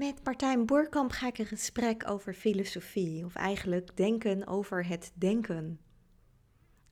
[0.00, 5.80] Met Martijn Boerkamp ga ik een gesprek over filosofie, of eigenlijk denken over het denken.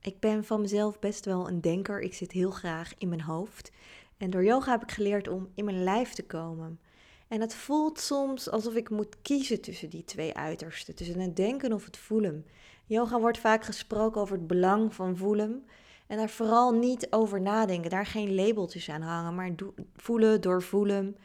[0.01, 2.01] Ik ben van mezelf best wel een denker.
[2.01, 3.71] Ik zit heel graag in mijn hoofd.
[4.17, 6.79] En door yoga heb ik geleerd om in mijn lijf te komen.
[7.27, 11.73] En het voelt soms alsof ik moet kiezen tussen die twee uitersten, tussen het denken
[11.73, 12.45] of het voelen.
[12.85, 15.65] Yoga wordt vaak gesproken over het belang van voelen.
[16.07, 19.55] En daar vooral niet over nadenken, daar geen labeltjes aan hangen, maar
[19.95, 21.17] voelen, doorvoelen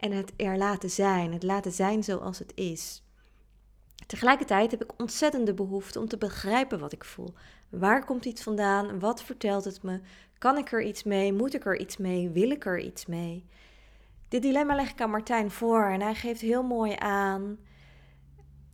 [0.00, 3.02] en het er laten zijn, het laten zijn zoals het is.
[4.06, 7.34] Tegelijkertijd heb ik ontzettende behoefte om te begrijpen wat ik voel.
[7.68, 8.98] Waar komt iets vandaan?
[8.98, 10.00] Wat vertelt het me?
[10.38, 11.32] Kan ik er iets mee?
[11.32, 12.30] Moet ik er iets mee?
[12.30, 13.46] Wil ik er iets mee?
[14.28, 17.58] Dit dilemma leg ik aan Martijn voor en hij geeft heel mooi aan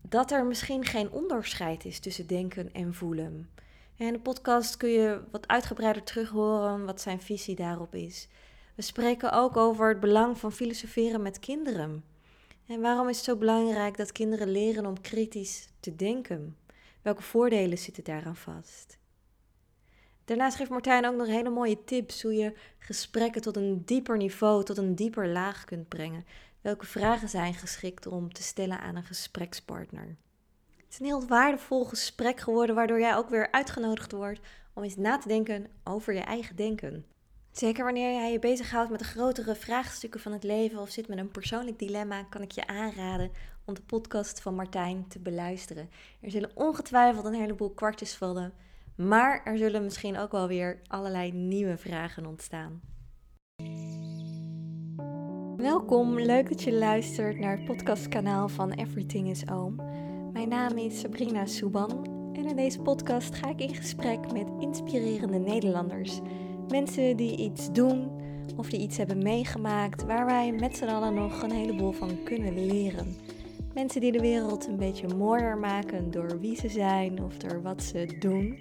[0.03, 3.51] dat er misschien geen onderscheid is tussen denken en voelen.
[3.97, 8.29] In de podcast kun je wat uitgebreider terughoren wat zijn visie daarop is.
[8.77, 12.05] We spreken ook over het belang van filosoferen met kinderen.
[12.67, 16.57] En waarom is het zo belangrijk dat kinderen leren om kritisch te denken?
[17.03, 18.99] Welke voordelen zitten daaraan vast?
[20.25, 24.65] Daarnaast geeft Martijn ook nog hele mooie tips hoe je gesprekken tot een dieper niveau,
[24.65, 26.25] tot een dieper laag kunt brengen.
[26.61, 30.17] Welke vragen zijn geschikt om te stellen aan een gesprekspartner?
[30.77, 34.41] Het is een heel waardevol gesprek geworden, waardoor jij ook weer uitgenodigd wordt
[34.73, 37.07] om eens na te denken over je eigen denken.
[37.59, 41.19] Zeker wanneer jij je bezighoudt met de grotere vraagstukken van het leven of zit met
[41.19, 43.31] een persoonlijk dilemma, kan ik je aanraden
[43.65, 45.91] om de podcast van Martijn te beluisteren.
[46.21, 48.53] Er zullen ongetwijfeld een heleboel kwartjes vallen,
[48.97, 52.81] maar er zullen misschien ook wel weer allerlei nieuwe vragen ontstaan.
[55.57, 59.77] Welkom, leuk dat je luistert naar het podcastkanaal van Everything is Oom.
[60.33, 65.39] Mijn naam is Sabrina Souban en in deze podcast ga ik in gesprek met inspirerende
[65.39, 66.21] Nederlanders
[66.69, 68.11] Mensen die iets doen
[68.57, 72.67] of die iets hebben meegemaakt waar wij met z'n allen nog een heleboel van kunnen
[72.67, 73.17] leren.
[73.75, 77.83] Mensen die de wereld een beetje mooier maken door wie ze zijn of door wat
[77.83, 78.59] ze doen.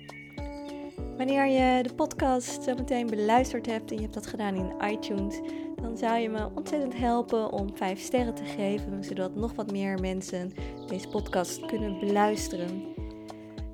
[1.17, 5.39] Wanneer je de podcast zo meteen beluisterd hebt en je hebt dat gedaan in iTunes,
[5.81, 9.99] dan zou je me ontzettend helpen om 5 sterren te geven, zodat nog wat meer
[9.99, 10.51] mensen
[10.87, 12.83] deze podcast kunnen beluisteren.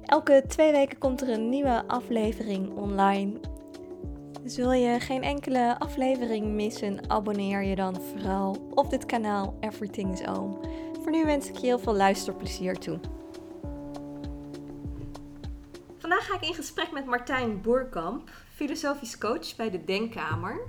[0.01, 3.39] Elke twee weken komt er een nieuwe aflevering online
[4.43, 10.13] dus wil je geen enkele aflevering missen, abonneer je dan vooral op dit kanaal Everything
[10.13, 10.59] is Oom.
[11.01, 12.99] Voor nu wens ik je heel veel luisterplezier toe.
[15.97, 20.61] Vandaag ga ik in gesprek met Martijn Boerkamp, filosofisch coach bij de Denkkamer.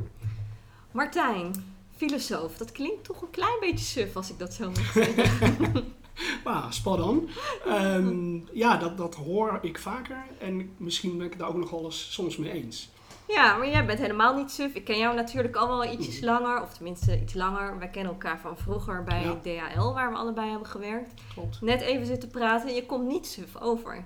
[0.91, 5.95] Martijn, filosoof, dat klinkt toch een klein beetje suf als ik dat zo moet zeggen.
[6.71, 7.29] Spot on.
[7.67, 11.71] Ehm, ja, dat, dat hoor ik vaker en misschien ben ik het daar ook nog
[11.71, 12.91] wel eens soms mee eens.
[13.35, 14.75] Ja, maar jij bent helemaal niet suf.
[14.75, 16.27] Ik ken jou natuurlijk al wel ietsjes mm.
[16.27, 17.79] langer, of tenminste iets langer.
[17.79, 21.13] Wij kennen elkaar van vroeger bij DHL, waar we allebei hebben gewerkt.
[21.35, 21.61] Klopt.
[21.61, 24.05] Net even zitten praten en je komt niet suf over.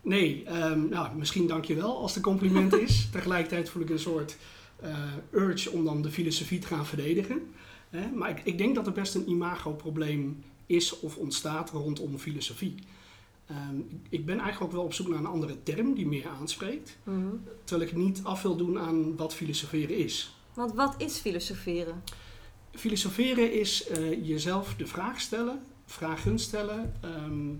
[0.00, 3.08] Nee, um, nou, misschien dank je wel als het compliment is.
[3.12, 4.36] Tegelijkertijd voel ik een soort
[4.84, 4.90] uh,
[5.30, 7.54] urge om dan de filosofie te gaan verdedigen.
[8.14, 12.74] maar ik, ik denk dat er best een imagoprobleem is of ontstaat rondom filosofie.
[13.48, 13.76] Ehm,
[14.08, 16.98] ik ben eigenlijk ook wel op zoek naar een andere term die meer aanspreekt.
[17.04, 17.26] Mhm.
[17.64, 20.36] Terwijl ik niet af wil doen aan wat filosoferen is.
[20.54, 22.02] Want wat is filosoferen?
[22.72, 27.54] Filosoferen is uh, jezelf de vraag stellen, vragen stellen, ehm,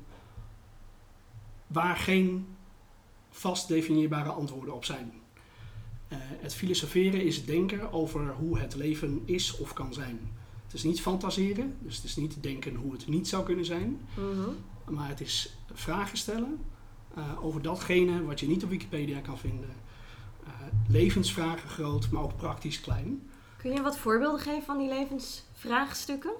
[1.66, 2.46] waar geen
[3.30, 5.12] vast definieerbare antwoorden op zijn.
[6.12, 10.18] Uh, het filosoferen is denken over hoe het leven is of kan zijn.
[10.64, 14.00] Het is niet fantaseren, dus het is niet denken hoe het niet zou kunnen zijn.
[14.14, 14.50] Mhm.
[14.90, 16.60] Maar het is vragen stellen
[17.18, 19.70] uh, over datgene wat je niet op Wikipedia kan vinden.
[20.44, 20.50] Uh,
[20.88, 23.30] levensvragen groot, maar ook praktisch klein.
[23.56, 26.32] Kun je wat voorbeelden geven van die levensvraagstukken?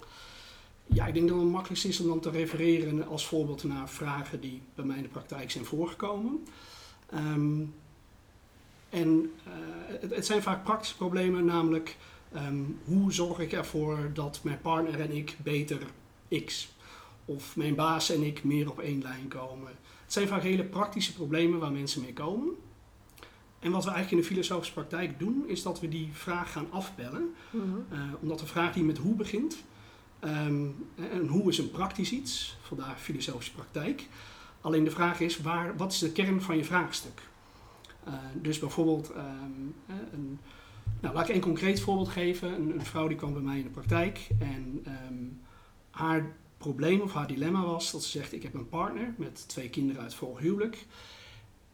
[0.86, 4.40] Ja, ik denk dat het makkelijkst is om dan te refereren als voorbeeld naar vragen
[4.40, 6.44] die bij mij in de praktijk zijn voorgekomen.
[7.14, 7.74] Um,
[8.88, 9.08] en
[9.46, 9.52] uh,
[10.00, 11.96] het, het, zijn vaak praktische problemen, namelijk
[12.34, 15.80] um, hoe zorg ik ervoor dat mijn partner en ik beter
[16.44, 16.68] X
[17.28, 19.68] of mijn baas en ik meer op één lijn komen.
[20.04, 22.54] Het zijn vaak hele praktische problemen waar mensen mee komen.
[23.58, 26.66] En wat we eigenlijk in de filosofische praktijk doen, is dat we die vraag gaan
[26.70, 27.34] afbellen.
[27.50, 27.64] Mhm.
[27.90, 29.56] Eh, omdat de vraag die met hoe begint,
[30.18, 34.06] ehm, en hoe is een praktisch iets, vandaar filosofische praktijk.
[34.60, 37.22] Alleen de vraag is, waar, wat is de kern van je vraagstuk?
[38.08, 39.74] Uh, dus bijvoorbeeld, um,
[40.12, 40.38] een,
[41.00, 42.54] nou, laat ik een concreet voorbeeld geven.
[42.54, 45.40] Een, een, vrouw die kwam bij mij in de praktijk en um,
[45.90, 49.68] haar probleem of haar dilemma was dat ze zegt: Ik heb een partner met twee
[49.68, 50.86] kinderen uit vol huwelijk.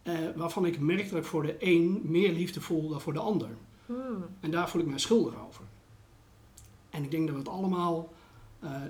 [0.05, 3.19] Uh, waarvan ik merk dat ik voor de een meer liefde voel dan voor de
[3.19, 3.49] ander.
[3.87, 4.25] Hmm.
[4.41, 5.65] En daar voel ik mij schuldig over.
[6.91, 8.13] En ik denk dat we het allemaal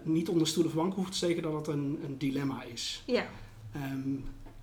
[0.04, 3.02] niet onder stoel of bank hoeft te steken dat het een, een dilemma is.
[3.06, 3.26] Ja.
[3.72, 4.16] Ehm,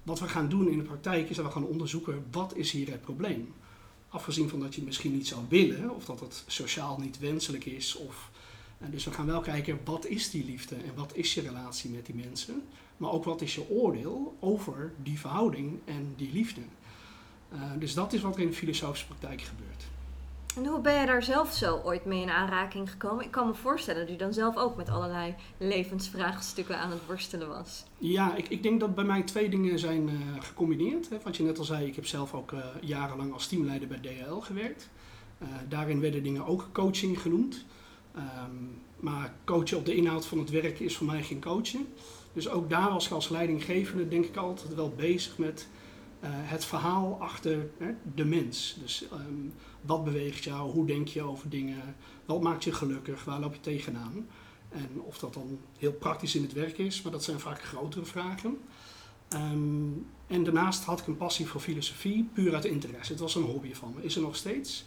[0.04, 2.92] wat we gaan doen in de praktijk is dat we gaan onderzoeken wat is hier
[2.92, 3.54] het probleem.
[4.10, 7.66] Afgezien van dat je het misschien niet zou willen of dat het sociaal niet wenselijk
[7.66, 7.96] is.
[7.96, 8.31] Of,
[8.90, 12.06] dus we gaan wel kijken wat is die liefde en wat is je relatie met
[12.06, 12.64] die mensen.
[12.98, 16.62] Maar ook wat is je oordeel over die verhouding en die liefde.
[17.54, 19.84] Uh, dus dat is wat er in de filosofische praktijk gebeurt.
[20.56, 23.26] En hoe ben je daar zelf zo ooit mee in aanraking gekomen?
[23.26, 27.48] Ik kan me voorstellen dat u dan zelf ook met allerlei levensvraagstukken aan het worstelen
[27.48, 27.84] was.
[27.98, 31.10] Ja, ik, ik denk dat bij mij twee dingen zijn uh, gecombineerd.
[31.10, 31.18] Hè.
[31.24, 34.40] Wat je net al zei, ik heb zelf ook uh, jarenlang als teamleider bij DHL
[34.40, 34.90] gewerkt.
[35.42, 37.66] Uh, daarin werden dingen ook coaching genoemd.
[38.16, 41.88] Um, maar coachen op de inhoud van het werk is voor mij geen coachen.
[42.34, 45.68] Dus ook daar was ik als leidinggevende denk ik altijd wel bezig met
[46.28, 48.78] het verhaal achter hè, de mens.
[48.82, 50.72] Dus um, wat beweegt jou?
[50.72, 51.96] Hoe denk je over dingen?
[52.26, 53.24] Wat maakt je gelukkig?
[53.24, 54.28] Waar loop je tegenaan?
[54.70, 58.06] En of dat dan heel praktisch in het werk is, maar dat zijn vaak grotere
[58.06, 58.58] vragen.
[59.34, 63.12] Um, en daarnaast had ik een passie voor filosofie, puur uit interesse.
[63.12, 64.86] Het was een hobby van me, is er nog steeds.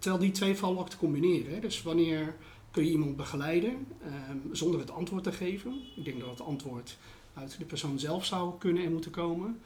[0.00, 1.54] Terwijl die twee vallen ook te combineren.
[1.54, 1.60] Hè.
[1.60, 2.36] Dus wanneer
[2.70, 3.86] kun je iemand begeleiden
[4.30, 5.82] um, zonder het antwoord te geven?
[5.96, 6.96] Ik denk dat het antwoord
[7.34, 9.60] uit de persoon zelf zou kunnen en moeten komen.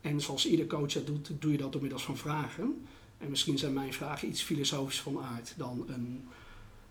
[0.00, 2.86] En zoals ieder coach dat doet, doe je dat door middels van vragen.
[3.18, 6.28] En misschien zijn mijn vragen iets filosofisch van aard dan een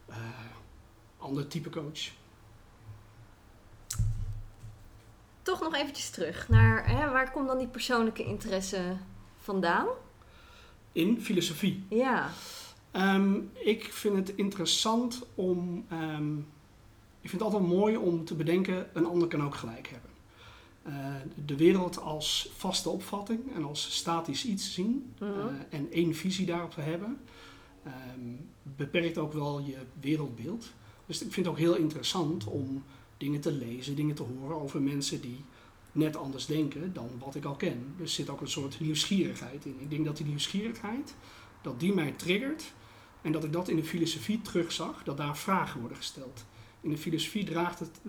[0.10, 0.16] uh,
[1.18, 2.00] ander type coach.
[5.42, 8.98] Toch nog eventjes terug naar hè, waar komt dan die persoonlijke interesse
[9.38, 9.88] vandaan?
[10.92, 11.86] In filosofie.
[11.90, 12.30] Ja.
[12.94, 15.86] Um, ik vind het interessant om.
[15.92, 16.48] Um,
[17.22, 20.10] ik vind het altijd mooi om te bedenken: een ander kan ook gelijk hebben.
[20.88, 21.16] Uh,
[21.46, 25.30] de wereld als vaste opvatting en als statisch iets zien uh,
[25.70, 27.18] en één visie daarop te hebben,
[27.86, 30.72] um, beperkt ook wel je wereldbeeld.
[31.06, 32.84] Dus ik vind het ook heel interessant om
[33.18, 35.44] dingen te lezen, dingen te horen over mensen die
[35.92, 37.94] net anders denken dan wat ik al ken.
[37.98, 39.76] Dus er zit ook een soort nieuwsgierigheid in.
[39.80, 41.16] Ik denk dat die nieuwsgierigheid,
[41.62, 42.74] dat die mij triggert
[43.21, 46.45] en dat ik dat in de filosofie terugzag, dat daar vragen worden gesteld.
[46.81, 48.00] In de filosofie draait het,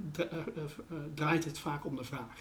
[1.14, 2.38] draait het vaak om de vraag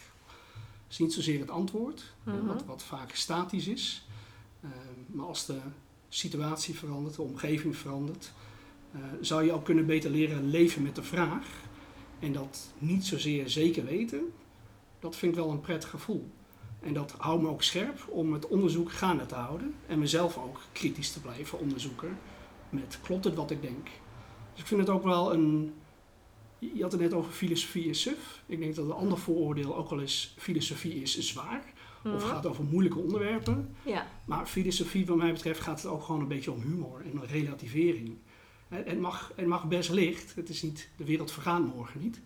[0.90, 2.48] is niet zozeer het antwoord, mm-hmm.
[2.48, 4.08] wat, wat, vaak statisch is.
[4.62, 4.70] Uh,
[5.08, 5.60] maar als de
[6.10, 8.32] situatie verandert, de omgeving verandert,
[8.96, 11.48] uh, zou je ook kunnen beter leren leven met de vraag.
[12.20, 14.34] En dat niet zozeer zeker weten,
[15.00, 16.30] dat vind ik wel een prettig gevoel.
[16.80, 20.62] En dat houdt me ook scherp om het onderzoek gaande te houden en mezelf ook
[20.72, 22.18] kritisch te blijven onderzoeken
[22.70, 23.86] met klopt het wat ik denk.
[24.52, 25.74] Dus ik vind het ook wel een,
[26.60, 28.44] je had het net over filosofie is suf.
[28.46, 31.64] Ik denk dat een ander vooroordeel ook wel eens filosofie is zwaar.
[32.04, 32.26] Of mhm.
[32.26, 33.76] gaat over moeilijke onderwerpen.
[33.84, 34.08] Ja.
[34.26, 38.18] Maar filosofie, wat mij betreft, gaat het ook gewoon een beetje om humor en relativering.
[38.68, 40.36] Het mag, het mag best licht.
[40.36, 42.22] Het is niet, de wereld vergaan morgen niet.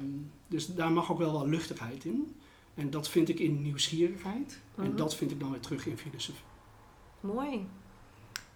[0.00, 2.36] Um, dus daar mag ook wel wel luchtigheid in.
[2.74, 4.60] En dat vind ik in nieuwsgierigheid.
[4.76, 4.96] En Mhm.
[4.96, 6.44] dat vind ik dan weer terug in filosofie.
[7.20, 7.66] Mooi.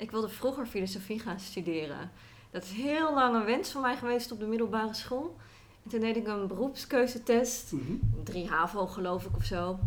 [0.02, 2.10] Ik wilde vroeger filosofie gaan studeren.
[2.50, 5.36] Dat is heel lang een wens van mij geweest op de middelbare school.
[5.84, 7.72] En toen deed ik een beroepskeuzetest.
[7.72, 7.92] Mhm.
[8.24, 9.78] 3 HAVO geloof ik of zo.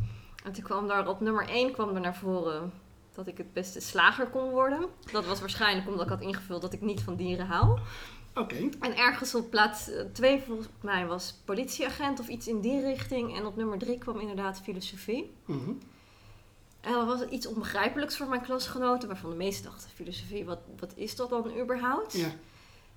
[0.44, 2.72] En toen kwam daar op nummer 1 kwam er naar voren
[3.14, 4.86] dat ik het beste slager kon worden.
[5.12, 7.80] Dat was waarschijnlijk omdat ik had ingevuld dat ik niet van dieren hou.
[8.36, 8.70] Oké.
[8.80, 13.38] En ergens op plaats 2 volgens mij was politieagent of iets in die richting.
[13.38, 15.34] En op nummer 3 kwam inderdaad filosofie.
[15.48, 15.82] En
[16.94, 21.16] dat was iets onbegrijpelijks voor mijn klasgenoten, waarvan de meesten dachten: filosofie, wat, wat is
[21.16, 22.14] dat dan überhaupt?
[22.14, 22.28] Ja.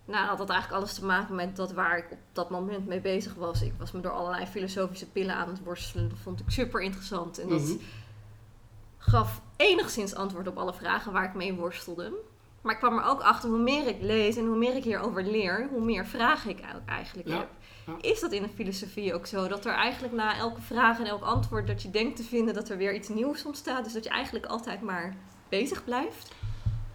[0.05, 3.01] Nou, dat had eigenlijk alles te maken met dat waar ik op dat moment mee
[3.01, 3.63] bezig was.
[3.63, 6.09] Ik was me door allerlei filosofische pillen aan het worstelen.
[6.09, 7.39] Dat vond ik super interessant.
[7.39, 7.77] En dat Mhm.
[8.99, 12.13] gaf enigszins antwoord op alle vragen waar ik mee worstelde.
[12.63, 15.23] Maar ik kwam er ook achter, hoe meer ik lees en hoe meer ik hierover
[15.25, 17.49] leer, hoe meer vragen ik eigenlijk Ja, heb.
[18.01, 19.49] Is dat in de filosofie ook zo?
[19.49, 22.69] Dat er eigenlijk na elke vraag en elk antwoord dat je denkt te vinden, dat
[22.69, 23.85] er weer iets nieuws ontstaat.
[23.85, 25.17] Dus dat je eigenlijk altijd maar
[25.49, 26.35] bezig blijft.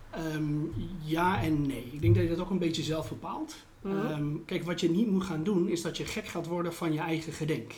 [0.09, 0.61] Ehm,
[1.03, 1.89] ja en nee.
[1.91, 3.55] Ik denk dat je dat ook een beetje zelf bepaalt.
[3.81, 4.05] Mhm.
[4.05, 6.93] Ehm, kijk, wat je niet moet gaan doen, is dat je gek gaat worden van
[6.93, 7.73] je eigen gedenk.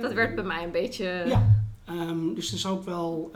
[0.00, 1.24] Dat werd bij mij een beetje...
[1.26, 1.64] Ja.
[1.84, 3.30] Ehm, dus dan zou ik wel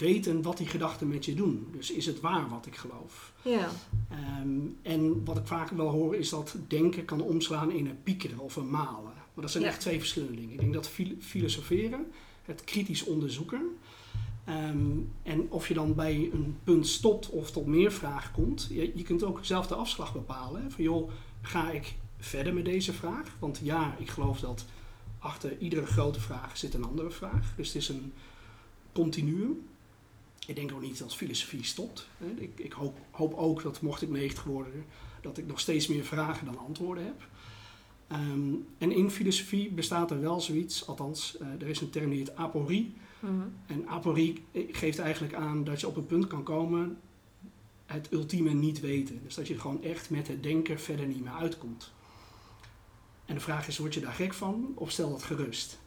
[0.00, 1.66] weten wat die gedachten met je doen.
[1.72, 3.32] Dus is het waar wat ik geloof?
[3.42, 3.68] Ja.
[4.10, 4.50] Ehm,
[4.82, 8.56] en wat ik vaak wel hoor is dat denken kan omslaan in een piekeren of
[8.56, 9.12] een malen.
[9.34, 9.68] Maar dat zijn Ja.
[9.68, 10.52] echt twee verschillende dingen.
[10.52, 12.06] Ik denk dat fil- filosoferen,
[12.44, 13.62] het kritisch onderzoeken.
[14.44, 14.88] ehm,
[15.22, 18.66] en of je dan bij een punt stopt of tot meer vragen komt.
[18.70, 20.62] Je, je kunt ook zelf de afslag bepalen.
[20.62, 20.70] hè.
[20.70, 23.36] Van joh, ga ik verder met deze vraag?
[23.38, 24.64] Want ja, ik geloof dat
[25.18, 27.52] achter iedere grote vraag zit een andere vraag.
[27.56, 28.12] Dus het is een
[28.92, 29.60] continuum.
[30.50, 32.08] Ik denk ook niet dat filosofie stopt.
[32.36, 34.84] Ik, ik hoop, hoop ook dat mocht ik 90 worden,
[35.20, 37.28] dat ik nog steeds meer vragen dan antwoorden heb.
[38.06, 42.18] Ehm, en in filosofie bestaat er wel zoiets, althans, uh, er is een term die
[42.18, 42.94] heet aporie.
[43.20, 43.34] Mhm.
[43.66, 46.98] En aporie geeft eigenlijk aan dat je op een punt kan komen
[47.86, 49.20] het ultieme niet weten.
[49.22, 51.92] Dus dat je gewoon echt met het denken verder niet meer uitkomt.
[53.24, 55.78] En de vraag is, word je daar gek van of stel dat gerust?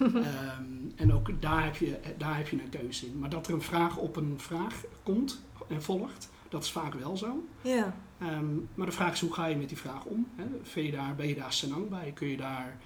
[0.00, 0.64] Ehm,
[0.96, 3.18] en ook daar heb, je, daar heb je een keuze in.
[3.18, 7.16] Maar dat er een vraag op een vraag komt en volgt, dat is vaak wel
[7.16, 7.44] zo.
[7.62, 7.96] Ja.
[8.18, 10.26] Ehm, maar de vraag is, hoe ga je met die vraag om?
[10.36, 10.80] Hè?
[10.80, 12.12] je daar, ben je daar senang bij?
[12.14, 12.78] Kun je daar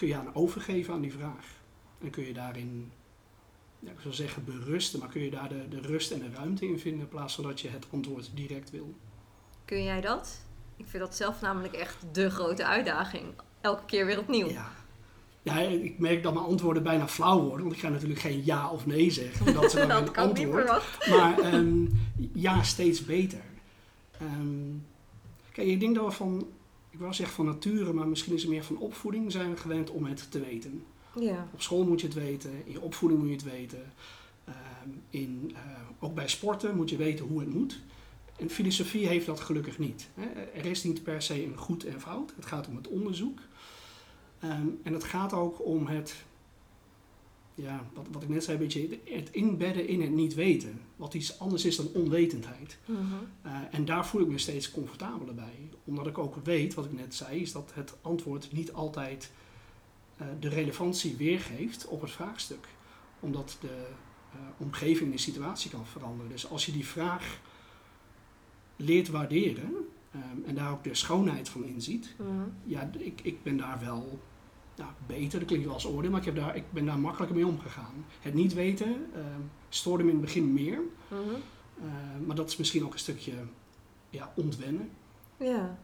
[0.00, 1.46] kun je aan overgeven aan die vraag?
[1.98, 2.92] En kun je daarin,
[3.78, 6.66] ja, ik zou zeggen berusten, maar kun je daar de, de rust en de ruimte
[6.66, 8.94] in vinden in plaats van dat je het antwoord direct wil?
[9.64, 10.44] Kun jij dat?
[10.76, 13.24] Ik vind dat zelf namelijk echt de grote uitdaging.
[13.60, 14.48] Elke keer weer opnieuw.
[14.48, 14.72] Ja,
[15.42, 18.70] ja, ik merk dat mijn antwoorden bijna flauw worden, want ik ga natuurlijk geen ja
[18.70, 19.54] of nee zeggen.
[19.54, 20.82] Dat, is dat kan antwoord.
[21.08, 21.88] Maar um,
[22.32, 23.40] ja, steeds beter.
[24.22, 24.86] Um,
[25.52, 26.46] kijk, ik denk dat we van,
[26.90, 29.90] ik wil zeggen van nature, maar misschien is het meer van opvoeding, zijn we gewend
[29.90, 30.84] om het te weten.
[31.20, 31.48] Ja.
[31.52, 33.92] Op school moet je het weten, in je opvoeding moet je het weten.
[34.48, 35.58] Um, in, uh,
[35.98, 37.80] ook bij sporten moet je weten hoe het moet.
[38.36, 40.08] En filosofie heeft dat gelukkig niet.
[40.14, 40.42] Hè.
[40.58, 42.32] Er is niet per se een goed en fout.
[42.36, 43.38] Het gaat om het onderzoek.
[44.44, 46.24] Um, en het gaat ook om het,
[47.54, 50.80] ja, wat, wat ik net zei, een beetje het inbedden in het niet weten.
[50.96, 52.78] Wat iets anders is dan onwetendheid.
[52.88, 55.68] Uh en daar voel ik me steeds comfortabeler bij.
[55.84, 59.30] Omdat ik ook weet, wat ik net zei, is dat het antwoord niet altijd
[60.20, 62.68] uh, de relevantie weergeeft op het vraagstuk.
[63.20, 63.86] Omdat de
[64.34, 66.30] uh, omgeving de situatie kan veranderen.
[66.30, 67.40] Dus als je die vraag
[68.76, 69.74] leert waarderen,
[70.14, 72.26] um, en daar ook de schoonheid van inziet, uh
[72.64, 74.20] ja, ik, ik ben daar wel
[74.80, 77.36] nou, beter, dat klinkt wel als oordeel, maar ik, heb daar, ik ben daar makkelijker
[77.36, 78.04] mee omgegaan.
[78.20, 79.22] Het niet weten uh,
[79.68, 80.78] stoorde me in het begin meer,
[81.12, 81.18] uh
[82.26, 83.32] maar dat is misschien ook een stukje
[84.10, 84.90] ja, ontwennen.
[85.36, 85.78] Ja,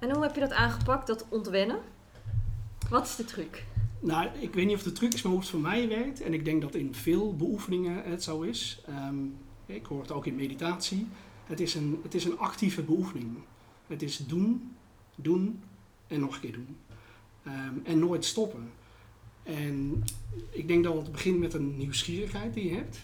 [0.00, 1.78] en hoe heb je dat aangepakt, dat ontwennen?
[2.90, 3.64] Wat is de truc?
[4.00, 6.34] Nou, ik weet niet of de truc is, maar hoe het voor mij werkt, en
[6.34, 10.34] ik denk dat in veel beoefeningen het zo is, um, ik hoor het ook in
[10.34, 11.06] meditatie,
[11.46, 13.38] het is een, het is een actieve beoefening.
[13.86, 14.76] Het is doen,
[15.14, 15.62] doen
[16.06, 16.76] en nog een keer doen.
[17.46, 18.70] Um, en nooit stoppen.
[19.42, 20.04] En
[20.50, 22.98] ik denk dat het begint met een nieuwsgierigheid die je hebt.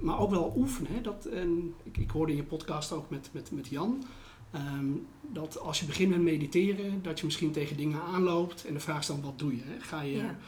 [0.00, 1.02] Maar ook wel oefenen.
[1.02, 4.04] Dat, en ik, ik hoorde in je podcast ook met, met, met Jan.
[4.54, 8.64] Um, dat als je begint met mediteren, dat je misschien tegen dingen aanloopt.
[8.66, 9.62] En de vraag is dan, wat doe je?
[9.64, 9.80] Hè?
[9.80, 10.38] Ga je, ja.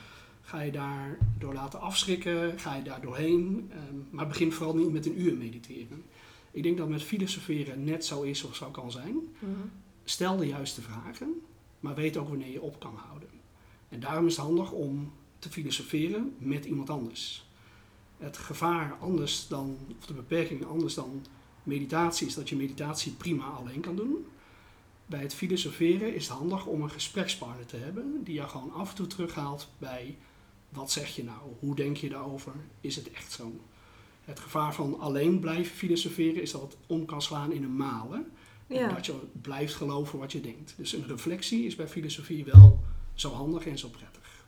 [0.42, 2.58] ga je daar door laten afschrikken?
[2.58, 3.70] Ga je daar doorheen?
[3.88, 6.02] Um, maar begin vooral niet met een uur mediteren.
[6.50, 9.12] Ik denk dat met filosoferen net zo is of zo kan zijn.
[9.12, 9.70] Mm -hmm.
[10.04, 11.42] Stel de juiste vragen
[11.80, 13.28] maar weet ook wanneer je op kan houden.
[13.88, 17.48] En daarom is het handig om te filosoferen met iemand anders.
[18.18, 21.26] Het gevaar anders dan, of de beperking anders dan
[21.62, 24.26] meditatie is dat je meditatie prima alleen kan doen.
[25.06, 28.90] Bij het filosoferen is het handig om een gesprekspartner te hebben die jou gewoon af
[28.90, 30.16] en toe terughaalt bij
[30.68, 33.52] wat zeg je nou, hoe denk je daarover, is het echt zo?
[34.24, 38.32] Het gevaar van alleen blijven filosoferen is dat het om kan slaan in een malen.
[38.70, 38.88] Ja.
[38.88, 40.74] En dat je blijft geloven wat je denkt.
[40.76, 42.80] Dus een reflectie is bij filosofie wel
[43.14, 44.44] zo handig en zo prettig.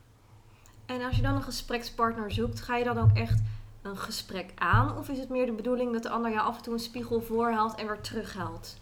[0.85, 3.41] En als je dan een gesprekspartner zoekt, ga je dan ook echt
[3.81, 4.97] een gesprek aan?
[4.97, 7.21] Of is het meer de bedoeling dat de ander jou af en toe een spiegel
[7.21, 8.77] voorhaalt en weer terughaalt?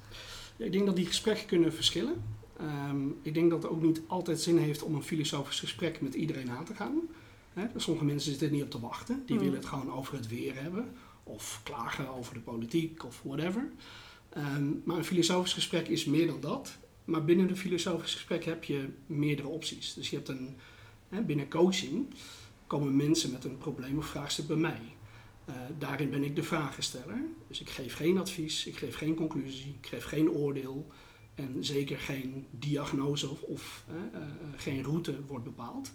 [0.56, 2.24] Ja, ik denk dat die gesprekken kunnen verschillen.
[2.62, 6.14] Um, ik denk dat het ook niet altijd zin heeft om een filosofisch gesprek met
[6.14, 7.00] iedereen aan te gaan.
[7.54, 9.24] He, sommige mensen zitten er niet op te wachten.
[9.26, 9.42] Die mm.
[9.42, 10.96] willen het gewoon over het weer hebben.
[11.24, 13.72] Of klagen over de politiek of whatever.
[14.38, 16.78] Um, maar een filosofisch gesprek is meer dan dat.
[17.06, 19.94] Maar binnen een filosofisch gesprek heb je meerdere opties.
[19.94, 20.56] Dus je hebt een,
[21.10, 22.14] hè, binnen coaching
[22.68, 24.82] komen mensen met een probleem of vraagstuk bij mij.
[25.50, 27.22] Uh, daarin ben ik de vragensteller.
[27.48, 30.88] Dus ik geef geen advies, ik geef geen conclusie, ik geef geen oordeel.
[31.36, 35.92] En zeker geen diagnose of, of uh, uh, geen route wordt bepaald.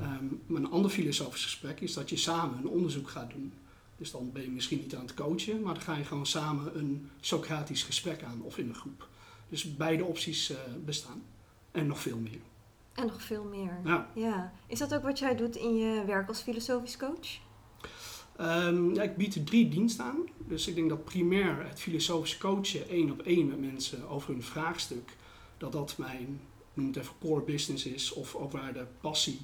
[0.00, 3.52] Um, maar een ander filosofisch gesprek is dat je samen een onderzoek gaat doen.
[3.96, 6.78] Dus dan ben je misschien niet aan het coachen, maar dan ga je gewoon samen
[6.78, 9.08] een Socratisch gesprek aan of in een groep.
[9.48, 11.22] Dus beide opties uh, bestaan.
[11.70, 12.40] En nog veel meer.
[12.92, 13.80] En nog veel meer.
[13.84, 14.10] Ja.
[14.14, 14.52] ja.
[14.66, 17.38] Is dat ook wat jij doet in je werk als filosofisch coach?
[18.40, 20.18] Um, ja, ik bied drie diensten aan.
[20.38, 24.42] Dus ik denk dat primair het filosofisch coachen één op één met mensen over hun
[24.42, 25.16] vraagstuk,
[25.58, 26.40] dat dat mijn,
[26.74, 29.40] noem het even core business is, of ook waar de passie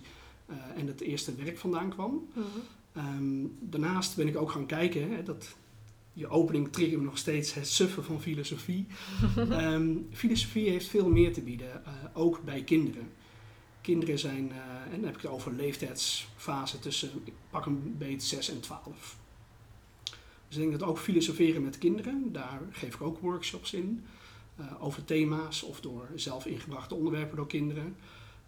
[0.50, 2.10] uh, en het eerste werk vandaan kwam.
[2.10, 2.62] Mm -hmm.
[2.96, 5.56] Um, daarnaast ben ik ook gaan kijken, hè, dat,
[6.12, 8.86] je opening trigger me nog steeds het suffen van filosofie.
[9.36, 13.10] um, filosofie heeft veel meer te bieden, uh, ook bij kinderen.
[13.80, 18.26] Kinderen zijn, uh, en dan heb ik het over leeftijdsfase tussen, ik pak een beetje
[18.26, 19.16] 6 en 12.
[20.48, 24.04] Dus ik denk dat ook filosoferen met kinderen, daar geef ik ook workshops in.
[24.60, 27.96] uh, over thema's of door zelf ingebrachte onderwerpen door kinderen.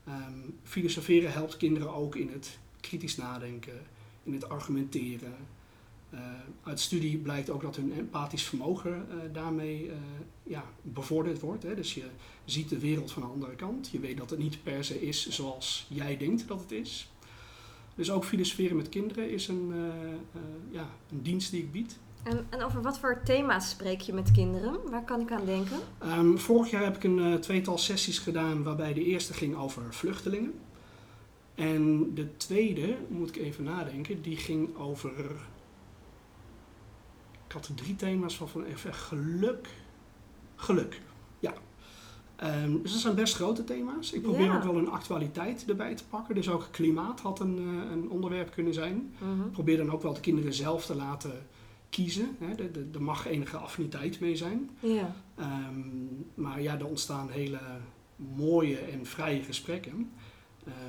[0.09, 3.81] Um, filosoferen helpt kinderen ook in het kritisch nadenken,
[4.25, 5.35] in het argumenteren.
[6.11, 6.21] Uh,
[6.63, 9.91] uit studie blijkt ook dat hun empathisch vermogen uh, daarmee
[10.43, 11.63] ja, bevorderd wordt.
[11.63, 11.75] Hè.
[11.75, 12.05] Dus je
[12.45, 13.89] ziet de wereld van de andere kant.
[13.91, 17.11] Je weet dat het niet per se is zoals jij denkt dat het is.
[17.95, 19.73] Dus ook filosoferen met kinderen is een,
[20.71, 21.99] ja, een dienst die ik bied.
[22.23, 24.91] En, en, over wat voor thema's spreek je met kinderen?
[24.91, 25.79] Waar kan ik aan denken?
[26.05, 30.53] Um, vorig jaar heb ik een tweetal sessies gedaan waarbij de eerste ging over vluchtelingen.
[31.55, 35.13] En de tweede, moet ik even nadenken, die ging over.
[37.47, 39.69] Ik had er drie thema's van, van even geluk.
[40.57, 41.01] Geluk,
[41.39, 41.55] ja.
[42.43, 44.13] Um, dus dat zijn best grote thema's.
[44.13, 44.57] Ik probeer ja.
[44.57, 46.35] ook wel een actualiteit erbij te pakken.
[46.35, 48.95] Dus ook klimaat had een, uh, een onderwerp kunnen zijn.
[48.95, 49.51] Mm -hmm.
[49.51, 51.47] Probeer dan ook wel de kinderen zelf te laten
[51.89, 52.37] kiezen.
[52.39, 52.55] Hè.
[52.93, 54.71] Er mag enige affiniteit mee zijn.
[54.81, 55.15] Ja.
[55.39, 57.61] Um, maar ja, er ontstaan hele
[58.17, 60.11] mooie en vrije gesprekken.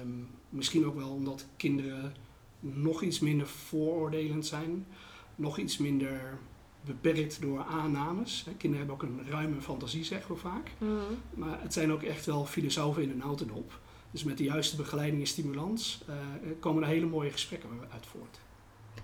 [0.01, 2.13] Um, misschien ook wel omdat kinderen
[2.59, 4.87] nog iets minder vooroordelend zijn.
[5.35, 6.37] Nog iets minder
[6.81, 8.45] beperkt door aannames.
[8.57, 10.71] Kinderen hebben ook een ruime fantasie, zeggen we vaak.
[10.77, 10.99] Mm.
[11.33, 13.79] Maar het zijn ook echt wel filosofen in een notendop.
[14.11, 16.15] Dus met de juiste begeleiding en stimulans uh,
[16.59, 18.39] komen er hele mooie gesprekken uit voort.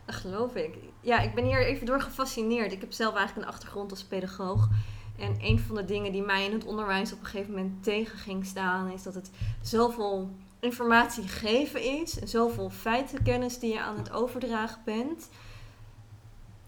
[0.06, 0.78] Dat geloof ik.
[1.02, 2.72] Ja, ik ben hier even door gefascineerd.
[2.72, 4.70] Ik heb zelf eigenlijk een achtergrond als pedagoog.
[5.18, 8.18] En een van de dingen die mij in het onderwijs op een gegeven moment tegen
[8.18, 9.32] ging staan, is dat het
[9.62, 10.30] zoveel
[10.62, 12.20] informatie geven is.
[12.20, 15.30] En zoveel feitenkennis die je aan het overdragen bent.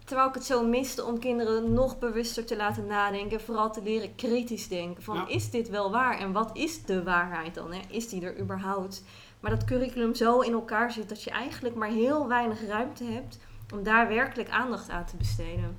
[0.06, 3.42] Terwijl ik het zo miste om kinderen nog bewuster te laten nadenken.
[3.42, 5.04] Vooral te leren kritisch denken.
[5.04, 6.20] Van is dit wel waar?
[6.20, 7.74] En wat is de waarheid dan?
[7.74, 7.82] Hè?
[7.90, 9.04] Is die er überhaupt?
[9.40, 13.40] Maar dat curriculum zo in elkaar zit dat je eigenlijk maar heel weinig ruimte hebt
[13.74, 15.78] om daar werkelijk aandacht aan te besteden.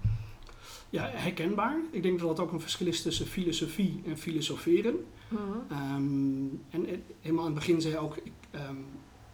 [0.91, 1.77] Ja, herkenbaar.
[1.91, 5.07] Ik denk dat dat ook een verschil is tussen filosofie en filosoferen.
[5.29, 8.87] Mm um, en helemaal aan het begin zei je ook, ik um,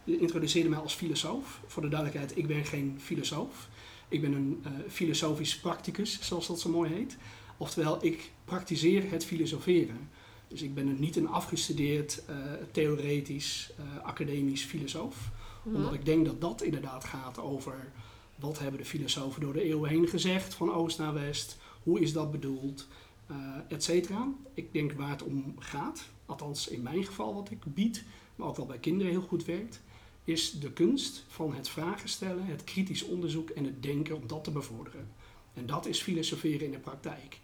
[0.03, 1.61] introduceerde mij als filosoof.
[1.65, 3.69] Voor de duidelijkheid, ik ben geen filosoof.
[4.07, 7.17] Ik ben een uh, filosofisch practicus, zoals dat zo mooi heet.
[7.57, 10.09] Oftewel, ik praktiseer het filosoferen.
[10.47, 12.35] Dus ik ben niet een afgestudeerd, uh,
[12.71, 13.71] theoretisch,
[14.03, 15.29] academisch filosoof.
[15.63, 15.75] Mm.
[15.75, 17.91] Omdat ik denk dat dat inderdaad gaat over
[18.35, 22.13] wat hebben de filosofen door de eeuwen heen gezegd, van oost naar west, hoe is
[22.13, 22.87] dat bedoeld,
[23.31, 24.27] uh, et cetera.
[24.53, 28.03] Ik denk waar het om gaat, althans in mijn geval wat ik bied,
[28.35, 29.81] maar ook wel bij kinderen heel goed werkt,
[30.23, 34.43] is de kunst van het vragen stellen, het kritisch onderzoek en het denken om dat
[34.43, 35.09] te bevorderen.
[35.53, 37.39] En dat is filosoferen in de praktijk.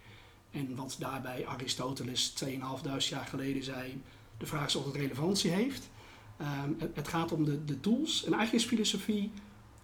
[0.52, 2.50] En wat daarbij Aristoteles 2.500
[2.98, 4.02] jaar geleden zei,
[4.38, 5.90] de vraag is of het relevantie heeft.
[6.78, 8.24] Het, het, gaat om de, de tools.
[8.24, 9.32] En eigenlijk is filosofie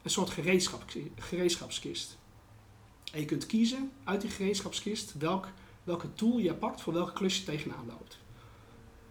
[0.02, 0.84] een soort gereedschap,
[1.18, 2.18] gereedschapskist.
[3.12, 5.48] En je kunt kiezen uit die gereedschapskist welk,
[5.84, 8.20] welke tool je pakt voor welke klus je tegenaan loopt.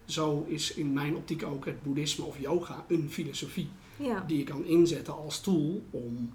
[0.05, 4.23] Zo is in mijn optiek ook het boeddhisme of yoga een filosofie ja.
[4.27, 6.33] die je kan inzetten als tool om,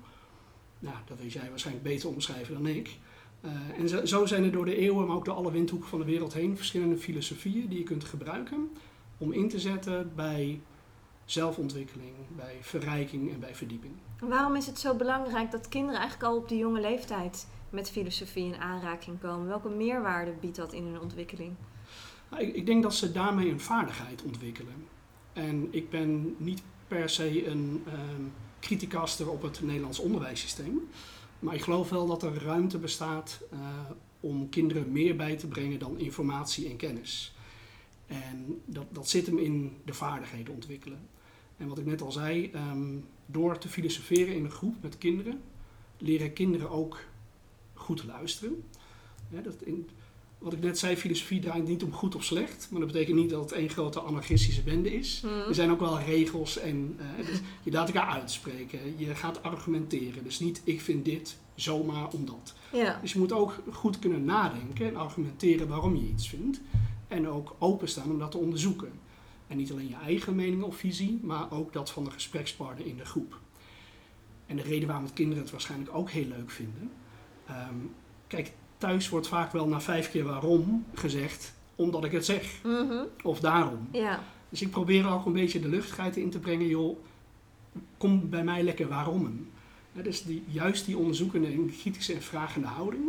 [0.78, 2.98] nou, dat weet jij waarschijnlijk beter omschrijven dan ik,
[3.44, 5.98] uh, en zo, zo, zijn er door de eeuwen, maar ook door alle windhoeken van
[5.98, 8.70] de wereld heen, verschillende filosofieën die je kunt gebruiken
[9.18, 10.60] om in te zetten bij
[11.24, 13.92] zelfontwikkeling, bij verrijking en bij verdieping.
[14.20, 18.44] Waarom is het zo belangrijk dat kinderen eigenlijk al op de jonge leeftijd met filosofie
[18.44, 19.46] in aanraking komen?
[19.46, 21.52] Welke meerwaarde biedt dat in hun ontwikkeling?
[22.30, 24.74] Nou, ik, ik, denk dat ze daarmee een vaardigheid ontwikkelen.
[25.32, 30.88] En ik ben niet per se een um, criticaster op het Nederlands onderwijssysteem.
[31.38, 33.60] Maar ik geloof wel dat er ruimte bestaat uh,
[34.20, 37.34] om kinderen meer bij te brengen dan informatie en kennis.
[38.06, 41.08] En dat, dat zit hem in de vaardigheden ontwikkelen.
[41.56, 45.40] En wat ik net al zei, um, door te filosoferen in een groep met kinderen,
[45.98, 46.98] leren kinderen ook
[47.88, 48.64] goed luisteren.
[49.30, 49.88] Ja, dat in,
[50.38, 52.68] wat ik net zei, filosofie draait niet om goed of slecht.
[52.70, 55.22] Maar dat betekent niet dat het één grote anarchistische bende is.
[55.24, 55.30] Mm.
[55.30, 58.78] Er zijn ook wel regels en uh, dus je laat elkaar uitspreken.
[58.96, 60.24] Je gaat argumenteren.
[60.24, 62.54] Dus niet ik vind dit zomaar omdat.
[62.72, 62.98] Ja.
[63.00, 66.60] Dus je moet ook goed kunnen nadenken en argumenteren waarom je iets vindt.
[67.08, 68.92] En ook openstaan om dat te onderzoeken.
[69.46, 72.96] En niet alleen je eigen mening of visie, maar ook dat van de gesprekspartner in
[72.96, 73.38] de groep.
[74.46, 76.90] En de reden waarom het kinderen het waarschijnlijk ook heel leuk vinden.
[77.50, 77.94] Um,
[78.26, 82.60] kijk, thuis wordt vaak wel na vijf keer waarom gezegd, omdat ik het zeg.
[82.64, 83.06] Mm -hmm.
[83.22, 83.88] Of daarom.
[83.92, 84.20] Ja.
[84.48, 86.98] Dus ik probeer ook een beetje de luchtigheid in te brengen, joh,
[87.96, 89.48] kom bij mij lekker waarom.
[89.92, 93.04] Ja, dus die, juist die onderzoekende en kritische en vragende houding.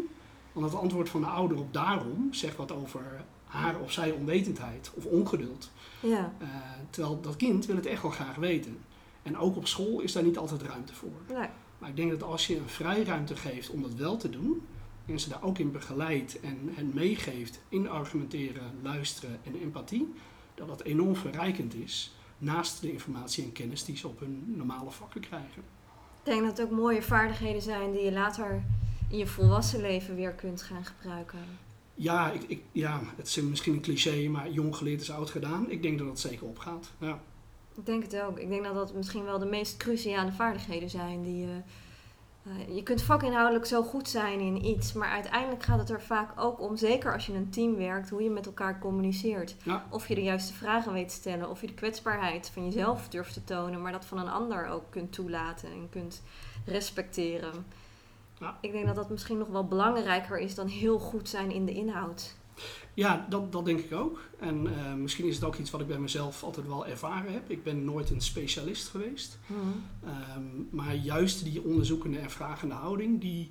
[0.52, 4.92] Want het antwoord van de ouder op daarom zegt wat over haar of zij onwetendheid
[4.96, 5.72] of ongeduld.
[6.00, 6.34] Ja.
[6.42, 6.48] Uh,
[6.90, 8.78] terwijl dat kind wil het echt wel graag weten.
[9.24, 11.38] En ook op school is daar niet altijd ruimte voor.
[11.38, 11.48] Nee.
[11.80, 14.62] Maar ik denk dat als je een vrij ruimte geeft om dat wel te doen,
[15.06, 20.14] en ze daar ook in begeleidt en, en meegeeft in argumenteren, luisteren en empathie,
[20.56, 24.92] dat dat enorm verrijkend is naast de informatie en kennis die ze op hun normale
[24.92, 25.64] vakken krijgen.
[26.24, 28.64] Ik denk dat het ook mooie vaardigheden zijn die je later
[29.10, 31.40] in je volwassen leven weer kunt gaan gebruiken.
[31.96, 35.70] Ja, ik, ik, ja, het is misschien een cliché, maar jong geleerd is oud gedaan.
[35.70, 36.92] Ik denk dat dat zeker opgaat.
[37.00, 37.22] Ja.
[37.76, 38.40] Ik denk het ook.
[38.40, 41.62] Ik denk dat dat misschien wel de meest cruciale vaardigheden zijn die je.
[42.44, 46.42] Uh, je kunt vakinhoudelijk zo goed zijn in iets, maar uiteindelijk gaat het er vaak
[46.42, 49.56] ook om, zeker als je in een team werkt, hoe je met elkaar communiceert.
[49.64, 49.86] Ja.
[49.90, 53.34] Of je de juiste vragen weet te stellen, of je de kwetsbaarheid van jezelf durft
[53.34, 56.22] te tonen, maar dat van een ander ook kunt toelaten en kunt
[56.66, 57.66] respecteren.
[58.40, 58.58] Ja.
[58.62, 61.74] Ik denk dat dat misschien nog wel belangrijker is dan heel goed zijn in de
[61.74, 62.36] inhoud.
[62.94, 64.22] Ja, dat, dat denk ik ook.
[64.40, 67.50] En uh, misschien is het ook iets wat ik bij mezelf altijd wel ervaren heb.
[67.50, 69.40] Ik ben nooit een specialist geweest.
[69.48, 69.84] Hmm.
[70.36, 73.50] Um, maar juist die onderzoekende en vragende houding, die,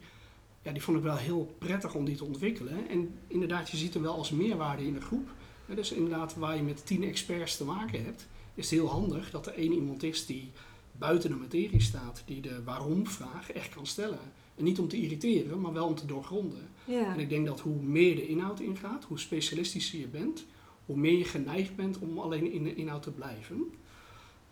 [0.63, 2.89] ja, die vond ik wel heel prettig om die te ontwikkelen.
[2.89, 5.29] En inderdaad, je ziet hem wel als meerwaarde in de groep.
[5.67, 9.31] Ja, dus inderdaad, waar je met tien experts te maken hebt, is het heel handig
[9.31, 10.53] dat er één iemand is die
[10.93, 14.19] buiten de materie staat, die de waarom-vraag echt kan stellen.
[14.59, 16.69] En niet om te irriteren, maar wel om te doorgronden.
[16.85, 17.13] Ja.
[17.13, 20.45] En ik denk dat hoe meer de inhoud ingaat, hoe specialistischer je bent,
[20.87, 23.73] hoe meer je geneigd bent om alleen in de inhoud te blijven.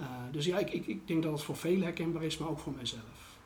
[0.01, 2.59] Uh, dus ja, ik, ik, ik denk dat het voor velen herkenbaar is, maar ook
[2.59, 3.39] voor mijzelf.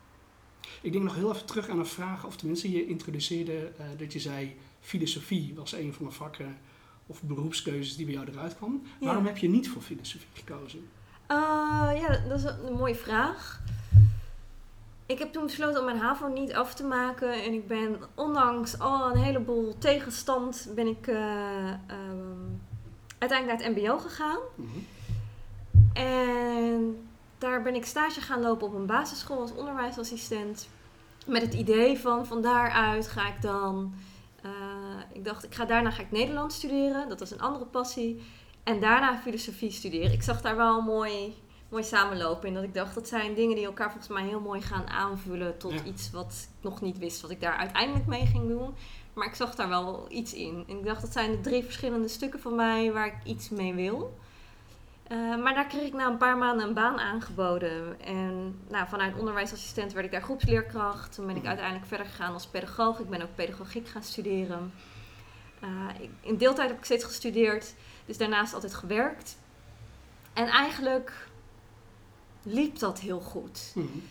[0.83, 4.13] Ik denk nog heel even terug aan een vraag, of tenminste je introduceerde uh, dat
[4.13, 6.59] je zei filosofie was een van de vakken
[7.07, 8.83] of beroepskeuzes die bij jou eruit kwam.
[9.01, 9.07] Ja.
[9.07, 10.79] Waarom heb je niet voor filosofie gekozen?
[11.31, 11.37] Uh,
[11.95, 13.63] ja, dat is een mooie vraag.
[15.11, 17.33] Ik heb toen besloten om mijn HAVO niet af te maken.
[17.33, 22.63] En ik ben ondanks al een heleboel tegenstand ben ik uh, um,
[23.19, 24.39] uiteindelijk naar het mbo gegaan.
[24.55, 24.87] Mm -hmm.
[25.93, 30.69] En daar ben ik stage gaan lopen op een basisschool als onderwijsassistent.
[31.27, 33.95] Met het idee van van daaruit ga ik dan...
[34.45, 34.51] Uh,
[35.13, 37.09] ik dacht, ik ga daarna ga ik Nederlands studeren.
[37.09, 38.23] Dat was een andere passie.
[38.63, 40.13] En daarna filosofie studeren.
[40.13, 41.35] Ik zag daar wel een mooi,
[41.71, 42.55] mooi samenlopen in.
[42.55, 45.73] Dat ik dacht, dat zijn dingen die elkaar volgens mij heel mooi gaan aanvullen tot
[45.73, 45.83] Ja.
[45.85, 48.75] iets wat ik nog niet wist wat ik daar uiteindelijk mee ging doen.
[49.15, 50.65] Maar ik zag daar wel iets in.
[50.69, 53.75] En ik dacht, dat zijn de drie verschillende stukken van mij waar ik iets mee
[53.75, 54.19] wil.
[55.13, 58.01] Uh, maar daar kreeg ik na een paar maanden een baan aangeboden.
[58.01, 61.15] En nou, vanuit onderwijsassistent werd ik daar groepsleerkracht.
[61.15, 62.99] Toen ben ik uiteindelijk verder gegaan als pedagoog.
[62.99, 64.73] Ik ben ook pedagogiek gaan studeren.
[65.65, 67.75] Uh, ik, in deeltijd heb ik steeds gestudeerd.
[68.07, 69.39] Dus daarnaast altijd gewerkt.
[70.33, 71.29] En eigenlijk
[72.43, 73.73] liep dat heel goed.
[73.75, 74.03] Mm -hmm.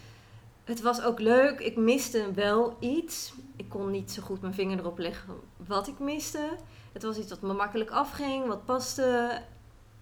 [0.63, 1.60] Het was ook leuk.
[1.60, 3.34] Ik miste wel iets.
[3.56, 5.36] Ik kon niet zo goed mijn vinger erop leggen
[5.68, 6.50] wat ik miste.
[6.92, 9.42] Het was iets wat me makkelijk afging, wat paste.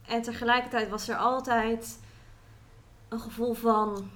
[0.08, 2.00] En tegelijkertijd was er altijd
[3.08, 4.10] een gevoel van,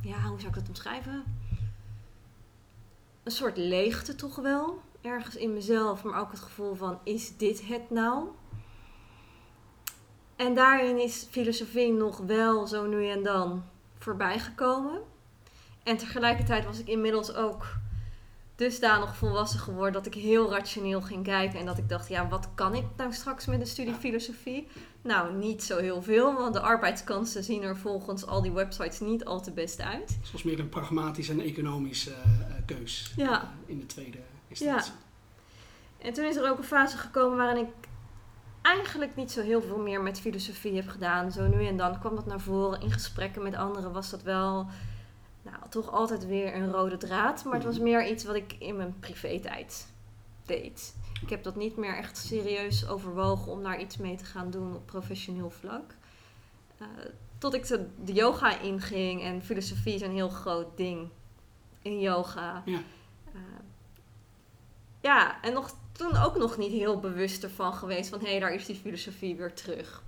[0.00, 1.24] ja, hoe zou ik dat omschrijven?
[3.22, 4.80] Een soort leegte toch wel.
[5.00, 8.28] Ergens in mezelf, maar ook het gevoel van, is dit het nou?
[10.46, 13.64] En daarin is filosofie nog wel zo nu en dan
[13.98, 15.00] voorbij gekomen.
[15.82, 17.66] En tegelijkertijd was ik inmiddels ook
[18.56, 21.58] dusdanig volwassen geworden dat ik heel rationeel ging kijken.
[21.58, 24.68] En dat ik dacht, ja, wat kan ik nou straks met een studie filosofie?
[25.02, 29.24] Nou, niet zo heel veel, want de arbeidskansen zien er volgens al die websites niet
[29.24, 30.18] al te best uit.
[30.20, 33.42] Het was meer een pragmatische en economische uh, keus ja.
[33.42, 34.92] uh, in de tweede instantie.
[34.92, 36.06] Ja.
[36.06, 37.81] En toen is er ook een fase gekomen waarin ik
[38.62, 41.32] eigenlijk niet zo heel veel meer met filosofie heb gedaan.
[41.32, 42.80] Zo nu en dan kwam dat naar voren.
[42.80, 44.66] In gesprekken met anderen was dat wel
[45.42, 47.44] nou, toch altijd weer een rode draad.
[47.44, 49.92] Maar het was meer iets wat ik in mijn privé-tijd
[50.46, 50.94] deed.
[51.22, 54.74] Ik heb dat niet meer echt serieus overwogen om daar iets mee te gaan doen
[54.74, 55.94] op professioneel vlak.
[56.80, 56.88] Uh,
[57.38, 61.08] tot ik de, de yoga inging en filosofie is een heel groot ding
[61.82, 62.62] in yoga.
[62.64, 62.80] Ja,
[65.02, 68.54] ja en nog, toen ook nog niet heel bewust ervan geweest van hé, hey, daar
[68.54, 70.02] is die filosofie weer terug.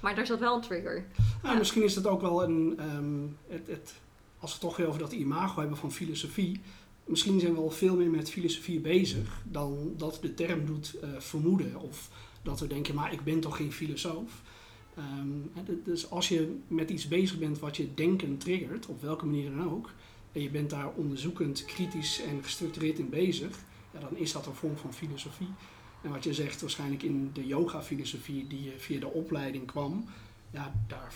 [0.00, 1.04] Maar daar zat wel een trigger.
[1.42, 1.54] Ja.
[1.54, 2.80] Misschien is het ook wel een.
[2.96, 3.94] Um, het, het,
[4.38, 6.60] als we het toch weer over dat imago hebben van filosofie.
[7.04, 11.10] Misschien zijn we al veel meer met filosofie bezig dan dat de term doet uh,
[11.18, 11.80] vermoeden.
[11.80, 12.10] Of
[12.42, 14.42] dat we denken, maar ik ben toch geen filosoof.
[14.98, 15.50] Um,
[15.84, 19.70] dus als je met iets bezig bent wat je denken triggert, op welke manier dan
[19.70, 19.90] ook,
[20.32, 23.58] en je bent daar onderzoekend, kritisch en gestructureerd in bezig,
[23.96, 25.54] ja, dan is dat een vorm van filosofie.
[26.02, 30.04] En wat je zegt, waarschijnlijk in de yoga-filosofie die je via de opleiding kwam,
[30.50, 31.12] ja, daar,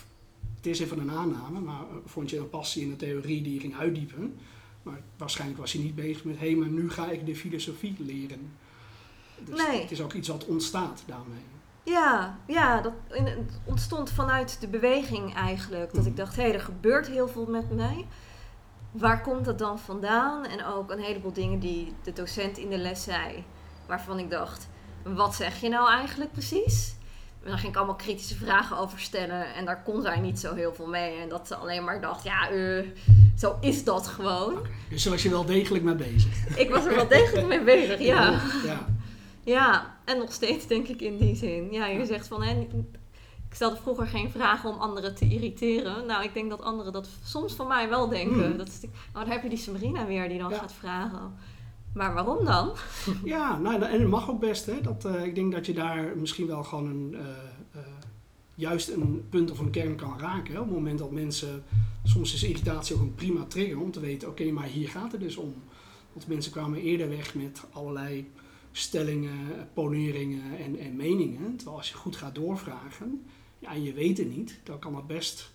[0.55, 3.59] het is even een aanname, maar vond je een passie in de theorie die je
[3.59, 4.35] ging uitdiepen.
[4.83, 7.95] Maar waarschijnlijk was hij niet bezig met, hé, hey, maar nu ga ik de filosofie
[7.99, 8.51] leren.
[9.45, 9.81] Dus nee.
[9.81, 11.43] het is ook iets wat ontstaat daarmee.
[11.83, 15.93] Ja, ja dat het ontstond vanuit de beweging eigenlijk.
[15.93, 18.05] Dat ik dacht, hé, hey, er gebeurt heel veel met mij.
[18.91, 20.45] Waar komt dat dan vandaan?
[20.45, 23.43] En ook een heleboel dingen die de docent in de les zei,
[23.85, 24.67] waarvan ik dacht,
[25.03, 26.95] wat zeg je nou eigenlijk precies?
[27.43, 30.53] En dan ging ik allemaal kritische vragen over stellen en daar kon zij niet zo
[30.53, 31.19] heel veel mee.
[31.19, 32.85] En dat ze alleen maar dacht, ja, uh,
[33.37, 34.59] zo is dat gewoon.
[34.89, 36.57] Dus daar was je wel degelijk mee bezig?
[36.57, 38.41] Ik was er wel degelijk mee bezig, ja.
[38.65, 38.87] ja.
[39.43, 41.71] Ja, en nog steeds denk ik in die zin.
[41.71, 42.67] Ja, je zegt van, hè,
[43.51, 46.05] ik stelde vroeger geen vragen om anderen te irriteren.
[46.05, 48.45] Nou, ik denk dat anderen dat soms van mij wel denken.
[48.45, 48.57] Hmm.
[48.57, 51.33] Dat is, oh, dan heb je die Sabrina weer die dan gaat vragen.
[51.93, 52.71] Maar waarom dan?
[53.23, 54.65] Ja, nou, en het mag ook best.
[54.65, 54.81] Hè?
[54.81, 57.19] Dat, uh, ik denk dat je daar misschien wel gewoon een, uh,
[57.75, 57.81] uh,
[58.55, 60.53] juist een punt of een kern kan raken.
[60.53, 60.59] Hè?
[60.59, 61.63] Op het moment dat mensen,
[62.03, 65.21] soms is irritatie ook een prima trigger om te weten, oké, maar hier gaat het
[65.21, 65.53] dus om.
[66.13, 68.31] Want mensen kwamen eerder weg met allerlei
[68.71, 71.55] stellingen, poneringen en, en meningen.
[71.55, 73.21] Terwijl als je goed gaat doorvragen,
[73.61, 75.51] ja, en je weet het niet, dan kan dat best,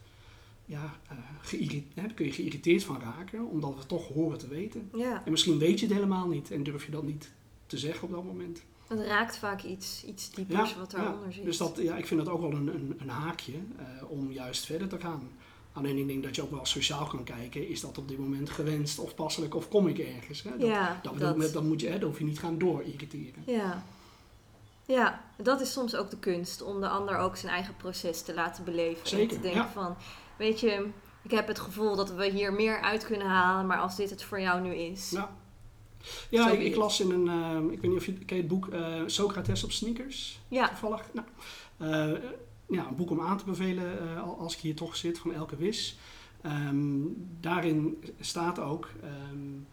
[0.64, 4.90] ja, uh, hè, kun je geïrriteerd van raken, omdat we toch horen te weten.
[4.94, 5.22] Ja.
[5.24, 7.32] En misschien weet je het helemaal niet en durf je dat niet
[7.66, 8.62] te zeggen op dat moment.
[8.86, 11.32] Het raakt vaak iets, iets diepers wat daaronder ja.
[11.32, 11.44] zit.
[11.44, 14.66] Dus dat, ja, ik vind dat ook wel een, een, een haakje uh, om juist
[14.66, 15.30] verder te gaan.
[15.72, 18.50] Alleen ik denk dat je ook wel sociaal kan kijken, is dat op dit moment
[18.50, 20.42] gewenst of passelijk of kom ik ergens.
[20.42, 20.50] Hè?
[20.50, 21.00] Dat, ja,
[21.52, 23.42] dat, moet je, hè, hoef je niet gaan door irriteren.
[23.46, 23.84] Ja.
[24.86, 26.62] Ja, dat is soms ook de kunst.
[26.62, 29.08] Om de ander ook zijn eigen proces te laten beleven.
[29.08, 29.96] Zeker, en te denken van,
[30.38, 30.88] weet je,
[31.22, 33.66] ik heb het gevoel dat we hier meer uit kunnen halen.
[33.66, 35.10] Maar als dit het voor jou nu is.
[35.10, 35.36] Ja,
[36.30, 38.66] ja ik, ik, las in een, uh, ik weet niet of je ken het boek
[38.66, 40.40] uh, Socrates op sneakers.
[40.48, 40.68] Ja.
[40.68, 41.02] Toevallig.
[41.12, 41.26] Nou,
[41.78, 42.20] uh,
[42.68, 45.98] ja, een boek om aan te bevelen als ik hier toch zit, van Elke Wis.
[46.42, 48.90] Um, daarin staat ook
[49.30, 49.66] um,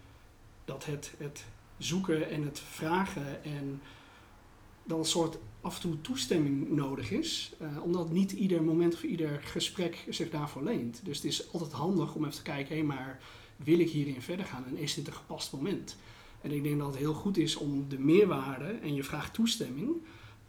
[0.65, 1.45] dat het, het
[1.77, 3.81] zoeken en het vragen en
[4.83, 9.03] dat een soort af en toe toestemming nodig is, uh, omdat niet ieder moment of
[9.03, 11.01] ieder gesprek zich daarvoor leent.
[11.03, 13.19] Dus het is altijd handig om even te kijken, hé, maar
[13.55, 15.97] wil ik hierin verder gaan en is dit een gepast moment?
[16.41, 19.91] En ik denk dat het heel goed is om de meerwaarde en je vraagt toestemming.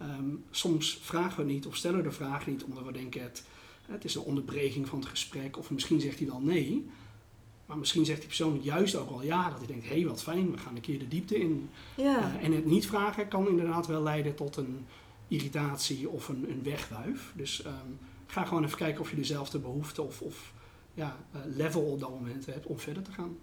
[0.03, 3.45] Um, soms vragen we niet of stellen de vraag niet omdat we denken het,
[3.87, 6.87] het is een onderbreking van het gesprek of misschien zegt hij dan nee.
[7.67, 10.23] Maar misschien zegt die persoon juist ook wel ja, dat hij denkt, hé hey, wat
[10.23, 11.71] fijn, we gaan een keer de diepte in.
[11.97, 12.19] Ja.
[12.19, 14.87] Uh, en het niet vragen kan inderdaad wel leiden tot een
[15.29, 17.33] irritatie of een, een wegwuif.
[17.37, 20.53] Dus um, ga gewoon even kijken of je dezelfde behoefte of, of
[20.95, 23.37] ja, uh, level op dat moment hebt om verder te gaan.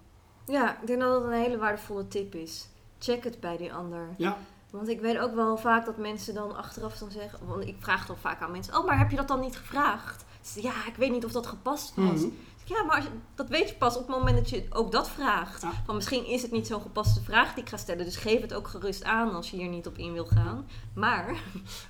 [0.48, 2.68] Ja, ik denk dat dat een hele waardevolle tip is.
[3.00, 4.14] Check het bij die ander.
[4.18, 4.38] Ja.
[4.70, 8.06] Want ik weet ook wel vaak dat mensen dan achteraf dan zeggen, want ik vraag
[8.06, 10.26] dan vaak aan mensen, oh maar heb je dat dan niet gevraagd?
[10.56, 12.22] Ja, ik weet niet of dat gepast was.
[12.22, 12.34] Mm
[12.66, 15.66] ja, maar dat weet je pas op het moment dat je ook dat vraagt.
[15.86, 18.06] Van misschien is het niet zo'n gepaste vraag die ik ga stellen.
[18.06, 20.68] Dus geef het ook gerust aan als je hier niet op in wil gaan.
[20.94, 21.44] Maar.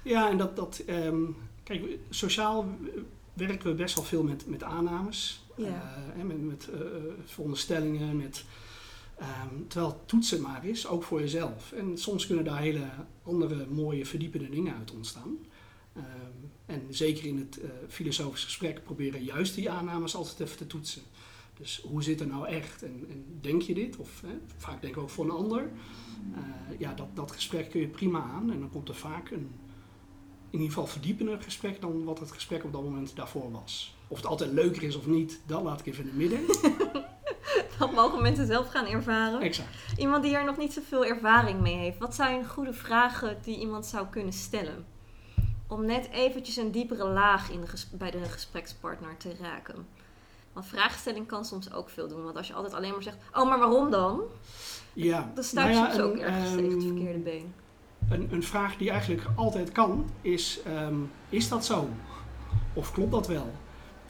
[0.04, 0.56] Ja, en dat.
[0.56, 2.66] dat um, kijk, sociaal
[3.34, 5.46] werken we best wel veel met, met aannames.
[5.56, 5.94] Ja.
[6.18, 6.80] Uh, met met uh,
[7.26, 8.18] veronderstellingen.
[8.18, 8.46] Met,
[9.20, 11.72] um, terwijl toetsen maar is, ook voor jezelf.
[11.72, 12.86] En soms kunnen daar hele
[13.24, 15.38] andere mooie verdiepende dingen uit ontstaan.
[15.98, 20.68] Um, en zeker in het uh, filosofisch gesprek proberen juist die aannames altijd even te
[20.68, 21.02] toetsen.
[21.58, 22.84] Dus hoe zit er nou echt?
[22.84, 23.98] En, en denk je dit?
[23.98, 25.72] Of hè, vaak denk ik ook voor een ander.
[26.32, 28.52] Uh, ja, dat, dat gesprek kun je prima aan.
[28.52, 29.50] En dan komt er vaak een
[30.52, 33.96] in ieder geval verdiepender gesprek dan wat het gesprek op dat moment daarvoor was.
[34.08, 36.46] Of het altijd leuker is of niet, dat laat ik even in het midden.
[37.80, 39.42] dat mogen mensen zelf gaan ervaren.
[39.42, 39.70] Exact.
[39.98, 41.98] Iemand die er nog niet zoveel ervaring mee heeft.
[41.98, 44.86] Wat zijn goede vragen die iemand zou kunnen stellen?
[45.72, 49.88] Om net eventjes een diepere laag in de bij de gesprekspartner te raken.
[50.54, 52.24] Want vraagstelling kan soms ook veel doen.
[52.24, 54.22] Want als je altijd alleen maar zegt, oh, maar waarom dan?
[54.94, 55.32] Ja.
[55.36, 57.54] Dan sta je nou soms ook ergens um, tegen het verkeerde been.
[58.10, 61.90] Een, een, vraag die eigenlijk altijd kan, is, um, is dat zo?
[62.74, 63.52] Of klopt dat wel?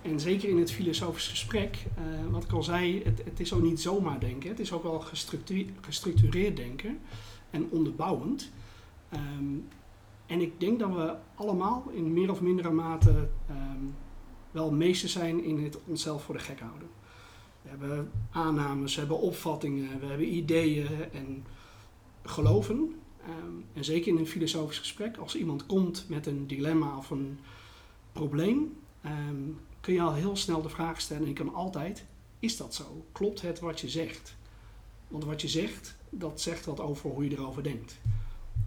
[0.02, 3.62] En zeker in het filosofisch gesprek, uh, wat ik al zei, het, het, is ook
[3.62, 4.50] niet zomaar denken.
[4.50, 7.00] Het is ook wel gestructureerd, gestructureerd denken
[7.50, 8.50] en onderbouwend.
[9.14, 9.68] Um,
[10.32, 13.96] en ik denk dat we allemaal in meer of mindere mate um,
[14.52, 16.88] wel meester zijn in het onszelf voor de gek houden.
[17.62, 21.46] We hebben aannames, we hebben opvattingen, we hebben ideeën en
[22.24, 22.76] geloven.
[22.76, 27.40] Um, en zeker in een filosofisch gesprek, als iemand komt met een dilemma of een
[28.12, 32.06] probleem, um, kun je al heel snel de vraag stellen en je kan altijd,
[32.40, 33.06] is dat zo?
[33.12, 34.36] Klopt het wat je zegt?
[35.08, 38.00] Want wat je zegt, dat zegt wat over hoe je erover denkt.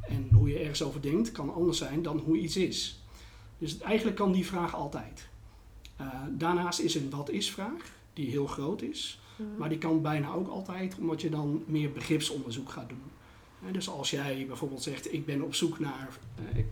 [0.08, 3.02] En hoe je ergens over denkt kan anders zijn dan hoe iets is.
[3.58, 5.28] Dus eigenlijk kan die vraag altijd.
[6.00, 9.20] Uh, daarnaast is een wat is vraag, die heel groot is.
[9.36, 9.48] Mhm.
[9.58, 13.72] Maar die kan bijna ook altijd, omdat je dan meer begripsonderzoek gaat doen.
[13.72, 16.66] dus als jij bijvoorbeeld zegt, ik ben op zoek naar, uh, ik,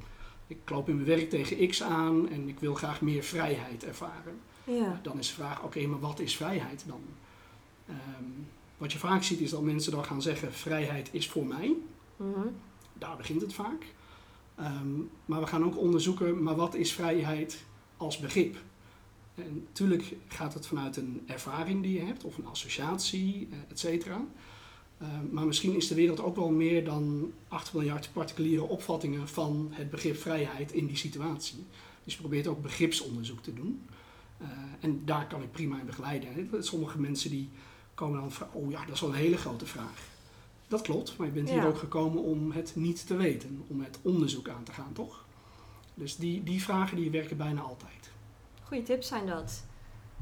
[0.47, 4.41] ik loop in mijn werk tegen X aan en ik wil graag meer vrijheid ervaren.
[4.65, 5.01] Ja.
[5.03, 7.01] Dan is de vraag, oké, maar wat is vrijheid dan?
[7.87, 8.25] Ehm,
[8.79, 11.77] wat je vaak ziet is dat mensen dan gaan zeggen: vrijheid is voor mij.
[12.17, 12.49] Mhm.
[13.03, 13.87] Daar begint het vaak.
[14.55, 14.91] Ehm,
[15.25, 17.63] maar we gaan ook onderzoeken, maar wat is vrijheid
[17.97, 18.57] als begrip?
[19.35, 23.79] En natuurlijk gaat het vanuit een ervaring die je hebt, of een associatie, eh, et
[23.79, 24.25] cetera.
[24.99, 29.69] Ehm, maar misschien is de wereld ook wel meer dan 8 miljard particuliere opvattingen van
[29.71, 31.65] het begrip vrijheid in die situatie.
[32.05, 33.83] Dus je probeert ook begripsonderzoek te doen.
[34.39, 34.49] Eh,
[34.81, 36.49] en daar kan ik prima in begeleiden.
[36.65, 37.49] Sommige mensen die
[37.95, 40.12] komen dan van, oh ja, dat is wel een hele grote vraag.
[40.73, 43.99] Dat klopt, maar je bent hier ook gekomen om het niet te weten, om het
[44.03, 45.25] onderzoek aan te gaan, toch?
[45.95, 48.11] Dus die, die vragen die werken bijna altijd.
[48.63, 49.65] Goeie tips zijn dat.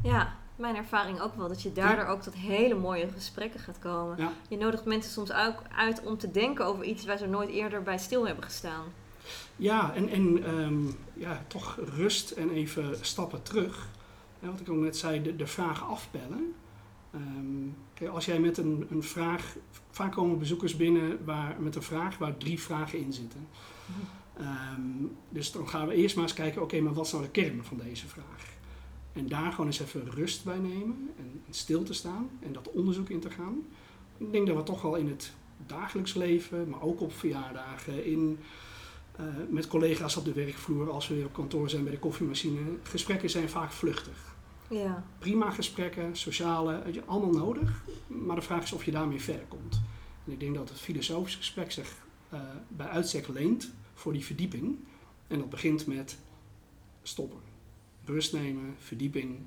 [0.03, 1.49] Ja, mijn ervaring ook wel.
[1.49, 4.17] Dat je daardoor ook tot hele mooie gesprekken gaat komen.
[4.19, 4.33] Ja.
[4.49, 7.83] Je nodigt mensen soms ook uit om te denken over iets waar ze nooit eerder
[7.83, 8.85] bij stil hebben gestaan.
[9.57, 13.89] Ja, en, en ehm, ja, toch rust en even stappen terug.
[14.39, 16.55] Ja, wat ik ook net zei, de, de vraag afbellen.
[17.13, 19.57] Ehm, als jij met een, een vraag,
[19.91, 23.49] vaak komen bezoekers binnen waar, met een vraag waar drie vragen in zitten.
[24.37, 24.81] Ehm,
[25.29, 27.65] dus dan gaan we eerst maar eens kijken, oké, maar wat is nou de kern
[27.65, 28.59] van deze vraag?
[29.13, 32.71] En daar gewoon eens even rust bij nemen en, en stil te staan en dat
[32.71, 33.67] onderzoek in te gaan.
[34.17, 35.33] Ik denk dat we toch wel in het
[35.67, 38.39] dagelijks leven, maar ook op verjaardagen, in,
[39.17, 42.61] eh, met collega's op de werkvloer, als we weer op kantoor zijn bij de koffiemachine,
[42.83, 44.30] gesprekken zijn vaak vluchtig.
[44.71, 49.81] Ja, Prima gesprekken, sociale, allemaal nodig, maar de vraag is of je daarmee verder komt.
[50.27, 51.97] En ik denk dat het filosofisch gesprek zich
[52.29, 54.79] eh, bij uitstek leent voor die verdieping.
[55.27, 56.19] En dat begint met
[57.03, 57.39] stoppen.
[58.05, 59.39] Rust nemen, verdieping.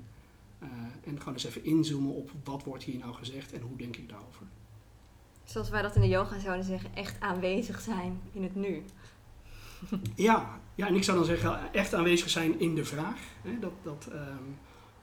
[0.58, 0.68] eh,
[1.04, 4.08] en gewoon eens even inzoomen op wat wordt hier nou gezegd en hoe denk ik
[4.08, 4.46] daarover.
[5.44, 8.82] zoals wij dat in de yoga zouden zeggen, echt aanwezig zijn in het nu.
[10.14, 13.18] Ja, ja, en ik zou dan zeggen echt aanwezig zijn in de vraag.
[13.42, 14.42] Hè, dat, dat, ehm,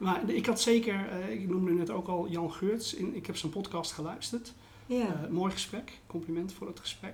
[0.01, 3.37] maar ik had zeker, eh, ik noemde net ook al Jan Geurts, in, ik heb
[3.37, 4.53] zijn podcast geluisterd.
[4.85, 7.13] Ja, Eh, mooi gesprek, compliment voor het gesprek.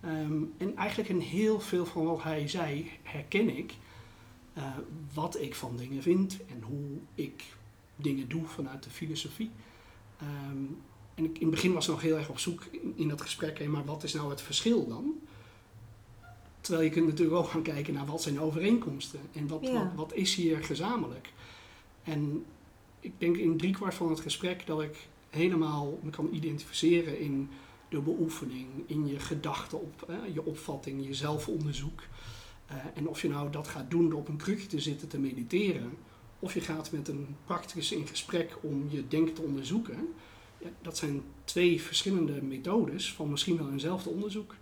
[0.00, 3.72] Ehm, en eigenlijk in heel veel van wat hij zei herken ik
[4.52, 4.64] eh,
[5.14, 7.44] wat ik van dingen vind en hoe ik
[7.96, 9.50] dingen doe vanuit de filosofie.
[10.20, 10.56] Ehm,
[11.14, 13.20] en ik, in het begin was ik nog heel erg op zoek in, in dat
[13.20, 15.14] gesprek, hé, maar wat is nou het verschil dan?
[16.60, 19.72] Terwijl je kunt natuurlijk ook gaan kijken naar wat zijn overeenkomsten en wat, Ja.
[19.72, 21.32] wat, wat is hier gezamenlijk.
[22.04, 22.44] En
[23.00, 27.50] ik denk in driekwart van het gesprek dat ik helemaal me kan identificeren in
[27.88, 32.02] de beoefening, in je gedachten op, je opvatting, je zelfonderzoek.
[32.66, 35.18] Eh, en of je nou dat gaat doen door op een krukje te zitten te
[35.18, 35.92] mediteren,
[36.38, 40.08] of je gaat met een practicus in gesprek om je denken te onderzoeken.
[40.58, 44.54] Ja, dat zijn twee verschillende methodes van misschien wel eenzelfde onderzoek.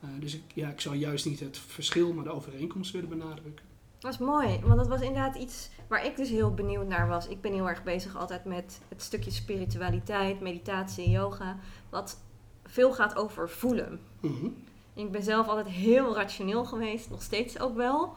[0.00, 3.67] Eh, dus ik, ja, ik zou juist niet het verschil, maar de overeenkomst willen benadrukken.
[3.98, 4.60] Dat is mooi.
[4.62, 7.28] Want dat was inderdaad iets waar ik dus heel benieuwd naar was.
[7.28, 11.56] Ik ben heel erg bezig altijd met het stukje spiritualiteit, meditatie, yoga.
[11.88, 12.20] Wat
[12.64, 14.00] veel gaat over voelen.
[14.20, 14.46] Mhm.
[14.94, 18.16] Ik ben zelf altijd heel rationeel geweest, nog steeds ook wel.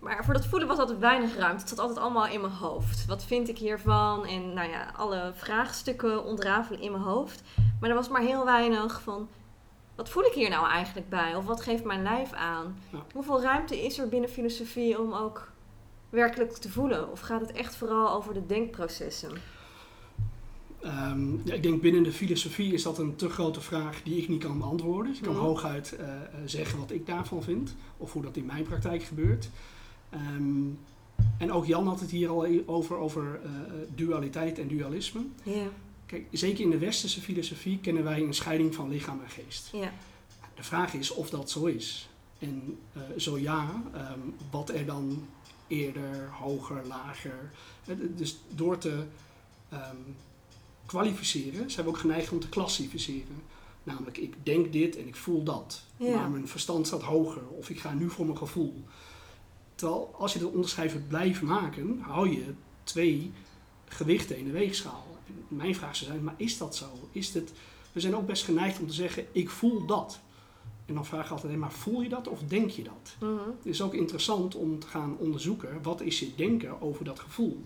[0.00, 1.60] Maar voor dat voelen was altijd weinig ruimte.
[1.60, 3.06] Het zat altijd allemaal in mijn hoofd.
[3.06, 4.26] Wat vind ik hiervan?
[4.26, 7.42] En nou ja, alle vraagstukken ontrafelen in mijn hoofd.
[7.80, 9.28] Maar er was maar heel weinig van...
[10.00, 11.34] Wat voel ik hier nou eigenlijk bij?
[11.36, 12.76] Of wat geeft mijn lijf aan?
[12.92, 13.04] Ja.
[13.12, 15.52] Hoeveel ruimte is er binnen filosofie om ook
[16.10, 17.10] werkelijk te voelen?
[17.10, 19.30] Of gaat het echt vooral over de denkprocessen?
[20.82, 24.28] Ehm, ja, ik denk binnen de filosofie is dat een te grote vraag die ik
[24.28, 25.06] niet kan beantwoorden.
[25.12, 25.44] Dus ik kan Mhm.
[25.44, 29.50] hooguit eh, eh, zeggen wat ik daarvan vind, of hoe dat in mijn praktijk gebeurt.
[30.10, 30.62] Ehm,
[31.38, 33.50] en ook Jan had het hier al e- over, over eh,
[33.94, 35.20] dualiteit en dualisme.
[35.42, 35.66] Ja,
[36.10, 39.68] Kijk, zeker in de westerse filosofie kennen wij een scheiding van lichaam en geest.
[39.72, 39.92] ja,
[40.54, 42.08] De vraag is of dat zo is.
[42.38, 44.18] En eh, zo ja, ehm,
[44.50, 45.28] wat er dan
[45.66, 47.50] eerder, hoger, lager.
[47.84, 49.04] Eh, dus door te
[49.68, 49.96] ehm,
[50.86, 53.42] kwalificeren zijn we ook geneigd om te klassificeren.
[53.82, 55.82] Namelijk, ik denk dit en ik voel dat.
[55.96, 56.14] Ja.
[56.14, 58.84] Maar mijn verstand staat hoger of ik ga nu voor mijn gevoel.
[59.74, 63.32] Terwijl als je dat onderscheid blijven maken, hou je twee
[63.84, 65.09] gewichten in de weegschaal.
[65.50, 66.86] Mijn vraag zou zijn, maar is dat zo?
[67.12, 67.52] Is het,
[67.92, 70.20] we zijn ook best geneigd om te zeggen, ik voel dat.
[70.86, 73.16] En dan vraag ik altijd, maar voel je dat of denk je dat?
[73.20, 73.48] Mhm.
[73.56, 77.64] Het is ook interessant om te gaan onderzoeken, wat is je denken over dat gevoel?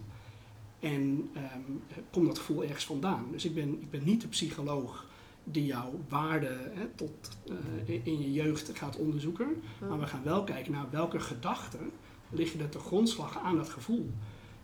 [0.80, 3.26] En ehm, komt dat gevoel ergens vandaan?
[3.30, 5.06] Dus ik ben, ik ben niet de psycholoog
[5.44, 7.38] die jouw waarde hè, tot,
[7.86, 9.62] eh, in je jeugd gaat onderzoeken.
[9.88, 11.90] Maar we gaan wel kijken naar welke gedachten
[12.30, 14.10] liggen er te grondslag aan dat gevoel.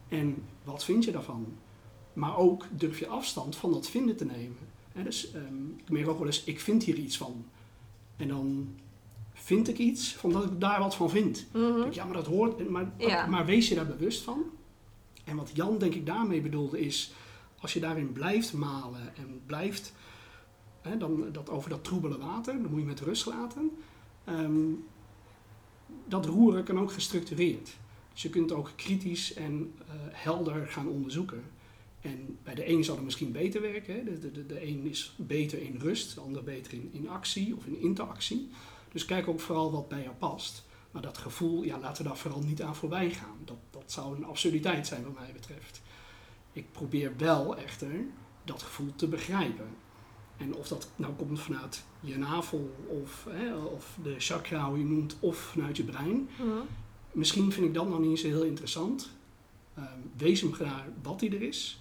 [0.09, 1.47] En wat vind je daarvan?
[2.13, 4.57] Maar ook durf je afstand van dat vinden te nemen.
[5.05, 7.45] Dus ehm, ik merk ook wel eens, ik vind hier iets van.
[8.17, 8.75] En dan
[9.33, 11.47] vind ik iets van dat ik daar wat van vind.
[11.53, 11.81] Mhm.
[11.81, 12.69] Denk, ja, maar dat hoort.
[12.71, 13.27] Maar, Ja.
[13.27, 14.43] maar wees je daar bewust van.
[15.25, 17.13] En wat Jan denk ik daarmee bedoelde is,
[17.61, 19.93] als je daarin blijft malen en blijft
[20.99, 23.71] dan, dat over dat troebele water, dat moet je met rust laten.
[24.25, 24.73] Ehm,
[26.09, 27.77] dat roeren kan ook gestructureerd.
[28.13, 31.43] Dus je kunt ook kritisch en uh, helder gaan onderzoeken.
[32.01, 33.95] En bij de een zal het misschien beter werken.
[33.95, 34.19] Hè?
[34.19, 37.67] De, de, de een is beter in rust, de ander beter in, in actie of
[37.67, 38.49] in interactie.
[38.93, 40.65] Dus kijk ook vooral wat bij jou past.
[40.91, 43.37] Maar dat gevoel, ja, laten we daar vooral niet aan voorbij gaan.
[43.45, 45.83] Dat, dat zou een absurditeit zijn wat mij betreft.
[46.53, 47.91] Ik probeer wel echter
[48.45, 49.69] dat gevoel te begrijpen.
[50.37, 54.85] En of dat nou komt vanuit je navel of, hè, of de chakra, hoe je
[54.85, 56.29] noemt, of vanuit je brein.
[56.39, 56.49] Mhm.
[57.13, 59.11] Misschien vind ik dat nog niet zo heel interessant.
[59.79, 59.85] Um,
[60.17, 61.81] wees hem graag wat hij er is.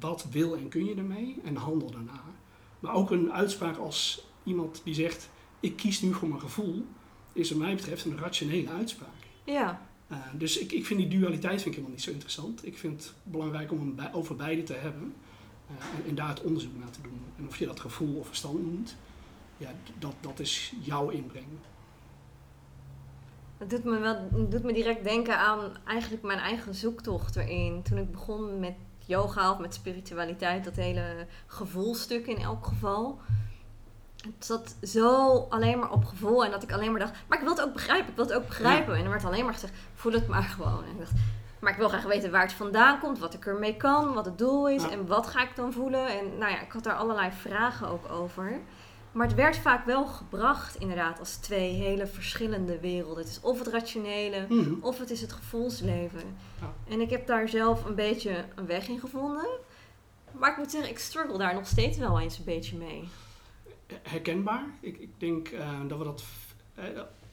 [0.00, 1.40] Wat wil en kun je ermee?
[1.44, 2.20] En handel daarna.
[2.80, 5.30] Maar ook een uitspraak als iemand die zegt:
[5.60, 6.84] Ik kies nu voor mijn gevoel,
[7.32, 9.08] is wat mij betreft een rationele uitspraak.
[9.44, 9.86] Ja.
[10.12, 12.66] Uh, dus ik, ik vind die dualiteit vind ik helemaal niet zo interessant.
[12.66, 15.14] Ik vind het belangrijk om hem over beide te hebben.
[15.70, 17.20] Uh, en, en, daar het onderzoek naar te doen.
[17.38, 18.96] En of je dat gevoel of verstand noemt,
[19.56, 21.46] ja, dat, dat is jouw inbreng.
[23.56, 27.82] Het doet me, wel, doet me direct denken aan eigenlijk mijn eigen zoektocht erin.
[27.82, 28.74] Toen ik begon met
[29.06, 33.20] yoga of met spiritualiteit, dat hele gevoelstuk in elk geval.
[34.16, 37.44] Het zat zo alleen maar op gevoel en dat ik alleen maar dacht, maar ik
[37.44, 38.96] wil het ook begrijpen, ik wil het ook begrijpen.
[38.96, 40.84] En er werd alleen maar gezegd, voel het maar gewoon.
[40.84, 41.12] En ik dacht,
[41.58, 44.38] maar ik wil graag weten waar het vandaan komt, wat ik ermee kan, wat het
[44.38, 46.06] doel is en wat ga ik dan voelen.
[46.06, 48.60] En nou ja, ik had daar allerlei vragen ook over.
[49.16, 53.22] Maar het werd vaak wel gebracht inderdaad als twee hele verschillende werelden.
[53.22, 54.74] Het is of het rationele, mhm.
[54.80, 56.36] of het is het gevoelsleven.
[56.88, 59.46] En ik heb daar zelf een beetje een weg in gevonden.
[60.32, 63.08] Maar ik moet zeggen, ik struggle daar nog steeds wel eens een beetje mee.
[64.02, 64.64] Herkenbaar.
[64.80, 66.24] Ik, ik denk uh, dat we dat...
[66.78, 66.84] Uh,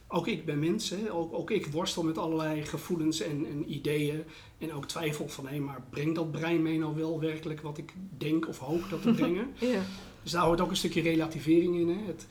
[0.08, 1.14] ook ik ben mens, hè?
[1.14, 4.24] Ook, ook ik worstel met allerlei gevoelens en, en ideeën.
[4.58, 7.94] En ook twijfel van, hé, maar brengt dat brein mee nou wel werkelijk wat ik
[8.18, 9.54] denk of hoop dat te brengen?
[9.60, 9.82] ja.
[10.24, 11.89] Dus daar hoort ook een stukje relativering in.
[11.89, 12.05] Hè?
[12.05, 12.28] Het,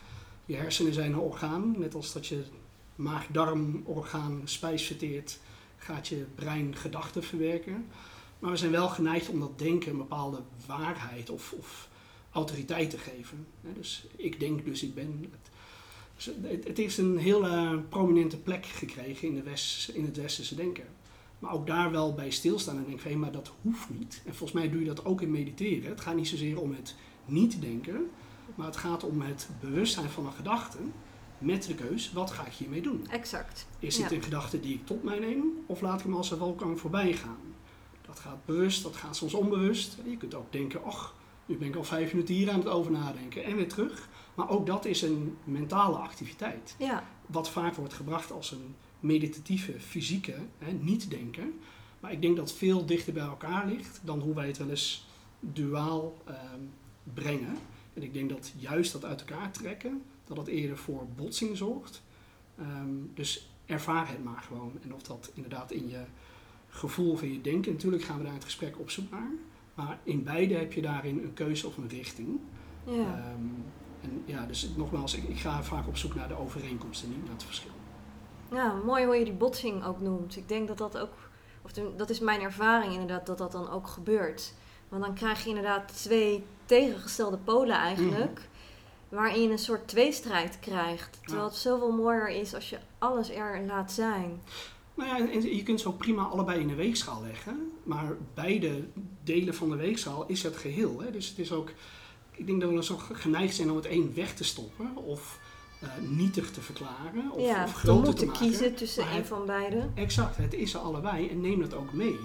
[0.46, 2.42] je hersenen zijn een orgaan, net als dat je
[2.96, 5.38] maag-darm-orgaan spijs verteert,
[5.76, 7.86] gaat je brein gedachten verwerken.
[8.38, 11.88] Maar we zijn wel geneigd om dat denken een bepaalde waarheid of, of
[12.32, 13.46] autoriteit te geven.
[13.74, 15.32] Dus ik denk, dus ik ben.
[16.16, 20.54] Dus het, het heeft een hele prominente plek gekregen in, de West, in het westerse
[20.54, 20.84] denken.
[21.38, 24.22] Maar ook daar wel bij stilstaan en denken: hé, maar dat hoeft niet.
[24.24, 25.90] En volgens mij doe je dat ook in mediteren.
[25.90, 26.94] Het gaat niet zozeer om het
[27.24, 28.10] niet denken,
[28.54, 30.78] maar het gaat om het bewustzijn van een gedachte
[31.38, 33.06] met de keus, wat ga ik hiermee doen?
[33.10, 33.66] Exact.
[33.78, 36.38] Is dit een gedachte die ik tot mij neem of laat ik hem als een
[36.38, 37.38] wolkang voorbij gaan?
[38.06, 39.96] Dat gaat bewust, dat gaat soms onbewust.
[40.04, 41.14] Je kunt ook denken, ach,
[41.46, 44.08] nu ben ik al vijf minuten hier aan het over nadenken en weer terug.
[44.34, 46.74] Maar ook dat is een mentale activiteit.
[46.78, 47.04] Ja.
[47.26, 51.60] Wat vaak wordt gebracht als een meditatieve, fysieke, hè, niet denken.
[52.00, 55.06] Maar ik denk dat veel dichter bij elkaar ligt dan hoe wij het wel eens
[55.40, 56.60] duaal ehm,
[57.14, 57.56] brengen.
[57.94, 62.02] En ik denk dat juist dat uit elkaar trekken, dat dat eerder voor botsing zorgt.
[62.58, 64.72] Ehm, dus ervaar het maar gewoon.
[64.82, 66.00] En of dat inderdaad in je
[66.68, 69.30] gevoel of in je denken, natuurlijk gaan we daar het gesprek op zoek naar.
[69.74, 72.40] Maar in beide heb je daarin een keuze of een richting.
[72.84, 72.92] Ja.
[72.92, 73.46] Ehm,
[74.00, 77.32] en ja, dus nogmaals, ik, ik, ga vaak op zoek naar de overeenkomsten, niet naar
[77.34, 77.70] het verschil.
[78.50, 80.36] Ja, mooi hoe je die botsing ook noemt.
[80.36, 81.12] Ik denk dat dat ook,
[81.62, 84.54] of dat is mijn ervaring inderdaad, dat dat dan ook gebeurt.
[84.92, 88.32] Want dan krijg je inderdaad twee tegengestelde polen eigenlijk.
[88.32, 89.16] Mhm.
[89.16, 91.18] Waarin je een soort tweestrijd krijgt.
[91.24, 94.40] Terwijl het zoveel mooier is als je alles er laat zijn.
[94.94, 97.72] Nou ja, en je kunt ze ook prima allebei in de weegschaal leggen.
[97.82, 98.84] Maar beide
[99.24, 101.00] delen van de weegschaal is het geheel.
[101.00, 101.10] Hè?
[101.10, 101.70] Dus het is ook...
[102.30, 104.96] Ik denk dat we zo geneigd zijn om het een weg te stoppen.
[104.96, 105.38] Of
[105.82, 107.30] uh, nietig te verklaren.
[107.30, 109.88] Of, ja, of groter te, kiezen tussen een van beide.
[109.94, 111.28] Exact, het is er allebei.
[111.28, 112.18] En neem dat ook mee.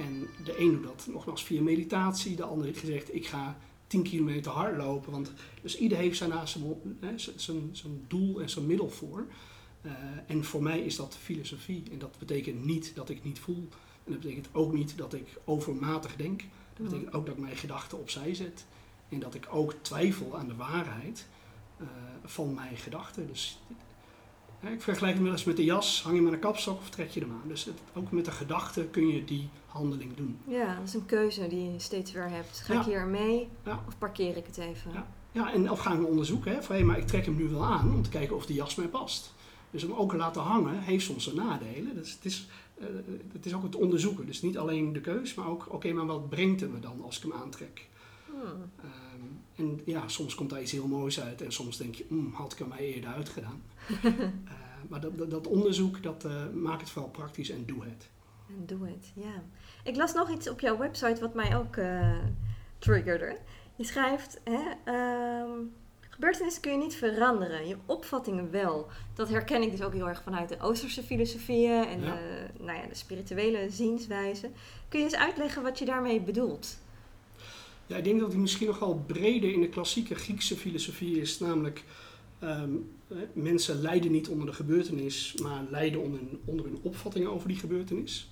[0.00, 2.36] En de een doet dat nogmaals via meditatie.
[2.36, 5.12] De ander heeft gezegd, ik ga 10 kilometer hardlopen.
[5.12, 5.32] Want,
[5.62, 6.32] dus ieder heeft zijn,
[7.36, 9.26] zijn, zijn doel en zijn middel voor.
[9.82, 9.92] Uh,
[10.26, 11.82] en voor mij is dat filosofie.
[11.90, 13.68] En dat betekent niet dat ik niet voel.
[14.04, 16.44] En dat betekent ook niet dat ik overmatig denk.
[16.76, 18.66] Dat betekent ook dat ik mijn gedachten opzij zet.
[19.08, 21.26] En dat ik ook twijfel aan de waarheid
[21.80, 21.86] uh,
[22.24, 23.26] van mijn gedachten.
[23.26, 23.60] Dus
[24.68, 26.02] ik vergelijk het wel eens met de jas.
[26.02, 27.48] Hang je met een kapstok of trek je hem aan?
[27.48, 30.38] Dus het, ook met de gedachte kun je die handeling doen.
[30.44, 32.60] Ja, dat is een keuze die je steeds weer hebt.
[32.60, 33.48] Ga ik hier mee
[33.86, 34.92] of parkeer ik het even?
[34.92, 36.52] Ja, ja en of gaan we onderzoeken.
[36.52, 38.74] Hè, van, maar ik trek hem nu wel aan om te kijken of de jas
[38.74, 39.32] mij past.
[39.70, 41.94] Dus hem ook laten hangen heeft soms zijn nadelen.
[41.94, 42.48] Dus het is,
[42.78, 42.86] uh,
[43.32, 44.26] het is ook het onderzoeken.
[44.26, 47.16] Dus niet alleen de keus, maar ook, oké, maar wat brengt het me dan als
[47.16, 47.88] ik hem aantrek?
[48.42, 49.24] Ehm,
[49.56, 52.52] en ja, soms komt daar iets heel moois uit en soms denk je, mm, had
[52.52, 53.62] ik er mij eerder uitgedaan.
[54.04, 54.14] uh,
[54.88, 58.08] maar dat, dat, onderzoek, dat uh, maakt het vooral praktisch en doe het.
[58.48, 59.42] En doe het, ja.
[59.84, 62.16] Ik las nog iets op jouw website wat mij ook uh,
[62.78, 63.38] triggerde.
[63.76, 65.50] Je schrijft, hè, ehm,
[66.00, 68.86] gebeurtenissen kun je niet veranderen, je opvattingen wel.
[69.14, 72.14] Dat herken ik dus ook heel erg vanuit de Oosterse filosofieën en Ja.
[72.14, 74.50] de, nou ja, de spirituele zienswijze.
[74.88, 76.78] Kun je eens uitleggen wat je daarmee bedoelt?
[77.90, 81.38] Ja, ik denk dat die misschien nog wel breder in de klassieke Griekse filosofie is.
[81.38, 81.84] Namelijk,
[82.38, 82.70] ehm,
[83.08, 87.48] eh, mensen lijden niet onder de gebeurtenis, maar lijden onder, hun- onder hun opvattingen over
[87.48, 88.30] die gebeurtenis.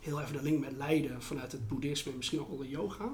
[0.00, 3.12] Heel even de link met lijden vanuit het boeddhisme en misschien ook wel de yoga.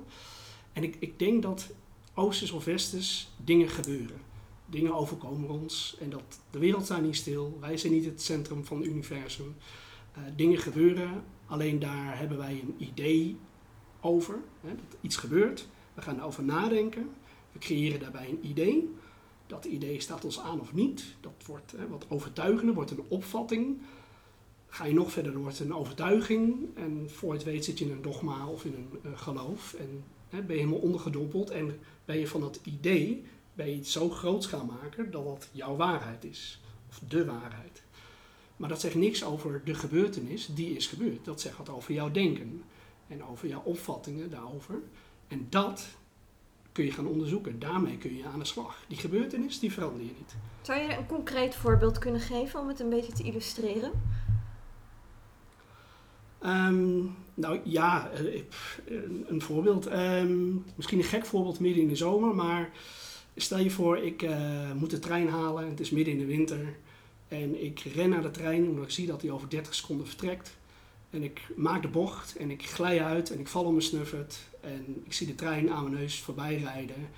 [0.72, 1.70] En ik, ik denk dat
[2.14, 4.16] oosters of westers dingen gebeuren.
[4.66, 7.58] Dingen overkomen ons en dat de wereld staat niet stil.
[7.60, 9.54] Wij zijn niet het centrum van het universum.
[10.12, 13.36] Eh, dingen gebeuren, alleen daar hebben wij een idee
[14.04, 14.38] over.
[14.60, 15.66] Hè, dat iets gebeurt.
[15.94, 17.10] We gaan erover nadenken.
[17.52, 18.94] We creëren daarbij een idee.
[19.46, 21.04] Dat idee staat ons aan of niet.
[21.20, 23.78] Dat wordt hè, wat overtuigender, wordt een opvatting.
[24.68, 26.56] Ga je nog verder, dan wordt het een overtuiging.
[26.74, 29.74] En voor het weet zit je in een dogma of in een eh, geloof.
[29.74, 31.50] En hè, ben je helemaal ondergedompeld.
[31.50, 33.24] En ben je van dat idee
[33.54, 36.60] ben je zo groot gaan maken dat dat jouw waarheid is.
[36.88, 37.82] Of de waarheid.
[38.56, 41.24] Maar dat zegt niks over de gebeurtenis die is gebeurd.
[41.24, 42.62] Dat zegt wat over jouw denken
[43.08, 44.74] en over jouw opvattingen daarover.
[45.28, 45.86] En dat
[46.72, 47.58] kun je gaan onderzoeken.
[47.58, 48.84] Daarmee kun je aan de slag.
[48.88, 50.34] Die gebeurtenis, die verander je niet.
[50.62, 53.92] Zou je een concreet voorbeeld kunnen geven om het een beetje te illustreren?
[56.38, 58.42] Ehm, nou ja, eh,
[59.26, 59.86] een voorbeeld.
[59.86, 62.70] Ehm, misschien een gek voorbeeld midden in de zomer, maar
[63.36, 65.68] stel je voor, ik eh, moet de trein halen.
[65.68, 66.76] Het is midden in de winter.
[67.28, 70.56] En ik ren naar de trein omdat ik zie dat hij over 30 seconden vertrekt.
[71.14, 74.38] En ik maak de bocht en ik glij uit en ik val om mijn snuffert.
[74.60, 77.08] En ik zie de trein aan mijn neus voorbij rijden.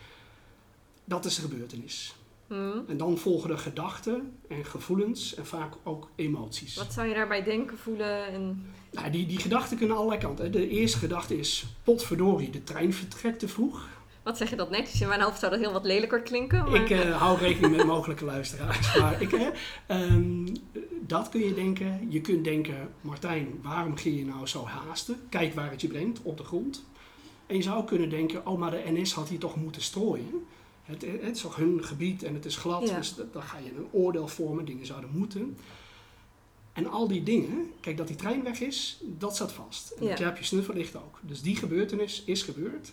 [1.04, 2.14] Dat is de gebeurtenis.
[2.46, 2.78] Hm?
[2.88, 6.74] En dan volgen er gedachten en gevoelens en vaak ook emoties.
[6.74, 8.26] Wat zou je daarbij denken, voelen?
[8.26, 8.66] En...
[8.92, 10.52] Nou, die, die gedachten kunnen allerlei kanten.
[10.52, 13.88] De eerste gedachte is, potverdorie, de trein vertrekt te vroeg.
[14.26, 15.00] Wat zeg je dat netjes?
[15.00, 16.64] In mijn hoofd zou dat heel wat lelijker klinken.
[16.70, 16.80] Maar...
[16.80, 18.96] Ik eh, hou rekening met mogelijke luisteraars.
[18.98, 19.52] Maar ik,
[19.86, 20.46] ehm,
[21.00, 22.06] dat kun je denken.
[22.10, 25.16] Je kunt denken, Martijn, waarom ging je nou zo haasten?
[25.28, 26.84] Kijk waar het je brengt, op de grond.
[27.46, 30.46] En je zou kunnen denken, oh, maar de NS had hier toch moeten strooien.
[30.84, 32.96] Het, het is toch hun gebied en het is glad, Ja.
[32.96, 35.56] dus da- dan ga je een oordeel vormen, dingen zouden moeten.
[36.72, 39.90] En al die dingen, kijk dat die trein weg is, dat staat vast.
[39.90, 40.08] En Ja.
[40.10, 41.18] dat je op je snuffellicht ook.
[41.20, 42.92] Dus die gebeurtenis is gebeurd.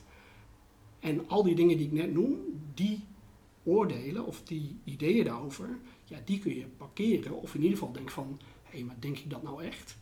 [1.03, 2.37] En al die dingen die ik net noem,
[2.73, 3.03] die
[3.63, 7.41] oordelen of die ideeën daarover, ja, die kun je parkeren.
[7.41, 9.95] Of in ieder geval denk van, hé, maar denk ik dat nou echt?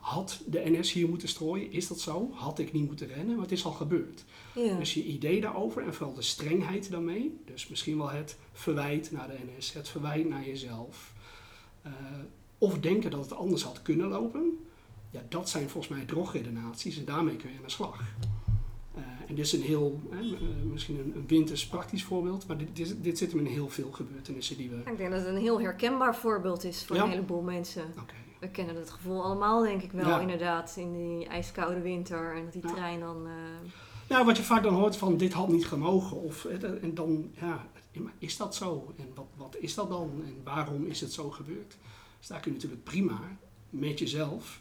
[0.00, 1.72] Had de NS hier moeten strooien?
[1.72, 2.30] Is dat zo?
[2.32, 3.34] Had ik niet moeten rennen?
[3.34, 4.24] Maar het is al gebeurd.
[4.54, 4.76] Ja.
[4.78, 7.34] Dus je idee daarover en vooral de strengheid daarmee.
[7.44, 11.12] Dus misschien wel het verwijt naar de NS, het verwijt naar jezelf.
[11.82, 11.92] eh,
[12.58, 14.58] of denken dat het anders had kunnen lopen.
[15.10, 18.02] Ja, dat zijn volgens mij drogredenaties en daarmee kun je aan de slag.
[19.30, 20.40] En dit is een heel, hè, eh,
[20.72, 23.90] misschien een, een winters praktisch voorbeeld, maar dit, dit, dit zit hem in heel veel
[23.92, 24.76] gebeurtenissen die we...
[24.90, 27.02] Ik denk dat het een heel herkenbaar voorbeeld is voor Ja.
[27.04, 27.84] een heleboel mensen.
[28.40, 30.20] We kennen het gevoel allemaal, denk ik wel, Ja.
[30.20, 32.34] inderdaad, in die ijskoude winter.
[32.36, 32.72] En dat die Ja.
[32.72, 33.26] trein dan...
[33.26, 33.32] eh,
[34.08, 36.16] Nou, wat je vaak dan hoort van dit had niet gemogen.
[36.22, 37.66] Of, en dan, ja,
[38.18, 38.92] is dat zo?
[38.98, 40.10] En wat, wat is dat dan?
[40.24, 41.76] En waarom is het zo gebeurd?
[42.18, 43.20] Dus daar kun je natuurlijk prima
[43.70, 44.60] met jezelf.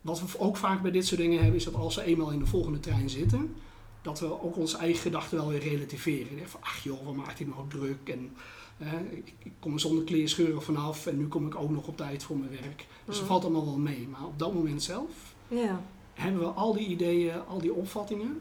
[0.00, 2.38] Wat we ook vaak bij dit soort dingen hebben, is dat als we eenmaal in
[2.38, 3.54] de volgende trein zitten,
[4.02, 6.38] dat we ook onze eigen gedachten wel weer relativeren.
[6.40, 8.08] En van, ach joh, wat maakt hij nou druk?
[8.08, 8.32] En
[8.78, 11.96] eh, ik, ik kom er zonder kleerscheuren vanaf en nu kom ik ook nog op
[11.96, 12.76] tijd voor mijn werk.
[12.76, 13.26] Dus dat Mhm.
[13.26, 14.08] valt allemaal wel mee.
[14.10, 15.10] Maar op dat moment zelf
[15.48, 15.80] ja.
[16.14, 18.40] hebben we al die ideeën, al die opvattingen.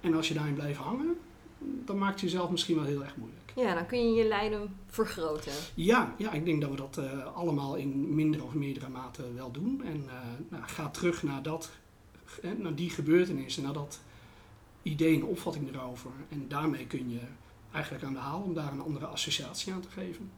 [0.00, 1.16] En als je daarin blijft hangen,
[1.84, 3.52] dan maakt je jezelf misschien wel heel erg moeilijk.
[3.56, 5.52] ja, dan kun je je lijden vergroten.
[5.74, 9.50] Ja, ja ik denk dat we dat eh, allemaal in minder of meerdere mate wel
[9.50, 9.82] doen.
[9.84, 10.14] En eh,
[10.48, 11.70] nou, ga terug naar, dat,
[12.42, 14.00] eh, naar die gebeurtenissen, naar dat
[14.86, 16.10] idee en opvatting erover.
[16.28, 17.20] En daarmee kun je
[17.72, 20.30] eigenlijk aan de haal om daar een andere associatie aan te geven.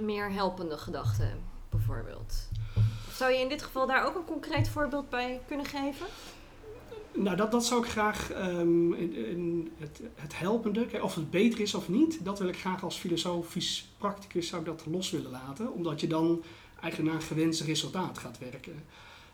[0.00, 1.30] Meer helpende gedachte,
[1.70, 2.48] bijvoorbeeld.
[3.12, 6.06] Zou je in dit geval daar ook een concreet voorbeeld bij kunnen geven?
[7.12, 11.30] Nou, dat, dat zou ik graag, ehm, in, in het, het helpende, kijk, of het
[11.30, 15.10] beter is of niet, dat wil ik graag als filosofisch practicus zou ik dat los
[15.10, 15.72] willen laten.
[15.72, 16.42] Omdat je dan
[16.80, 18.84] eigenlijk naar een gewenst resultaat gaat werken.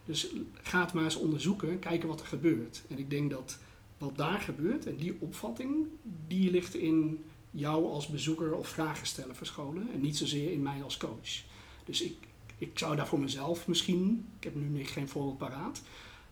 [0.05, 0.29] Dus
[0.63, 2.83] ga het maar eens onderzoeken, kijken wat er gebeurt.
[2.89, 3.59] En ik denk dat
[3.99, 5.87] wat daar gebeurt en die opvatting,
[6.27, 9.89] die ligt in jou als bezoeker of vragensteller verscholen.
[9.93, 11.43] En niet zozeer in mij als coach.
[11.85, 12.15] Dus ik,
[12.59, 15.83] ik zou daar voor mezelf misschien, ik heb nu geen voorbeeld paraat,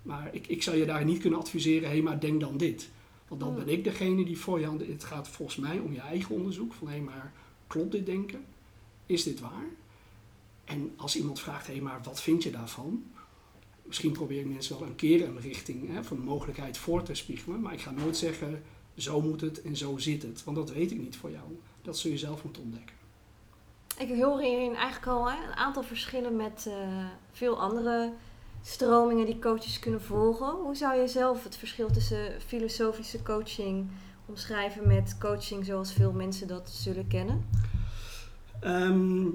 [0.02, 2.88] maar ik, ik zou je daar niet kunnen adviseren, hé, maar denk dan dit.
[3.28, 3.64] Want dan Hmm.
[3.64, 6.72] ben ik degene die voor je Het gaat volgens mij om je eigen onderzoek.
[6.72, 7.32] Van hé, maar
[7.66, 8.44] klopt dit denken?
[9.06, 9.66] Is dit waar?
[10.64, 13.04] En als iemand vraagt, hé, maar wat vind je daarvan?
[13.91, 17.61] Misschien probeer ik mensen wel een keer een richting hè, van mogelijkheid voor te spiegelen.
[17.61, 18.62] Maar ik ga nooit zeggen,
[18.97, 20.45] zo moet het en zo zit het.
[20.45, 21.45] Want dat weet ik niet voor jou.
[21.82, 22.97] Dat zul je zelf moeten ontdekken.
[23.99, 26.74] Ik hoor hierin eigenlijk al hè, een aantal verschillen met uh,
[27.32, 28.12] veel andere
[28.62, 30.51] stromingen die coaches kunnen volgen.
[30.51, 33.86] Hoe zou je zelf het verschil tussen filosofische coaching
[34.26, 37.45] omschrijven met coaching zoals veel mensen dat zullen kennen?
[38.64, 39.32] Um, ik,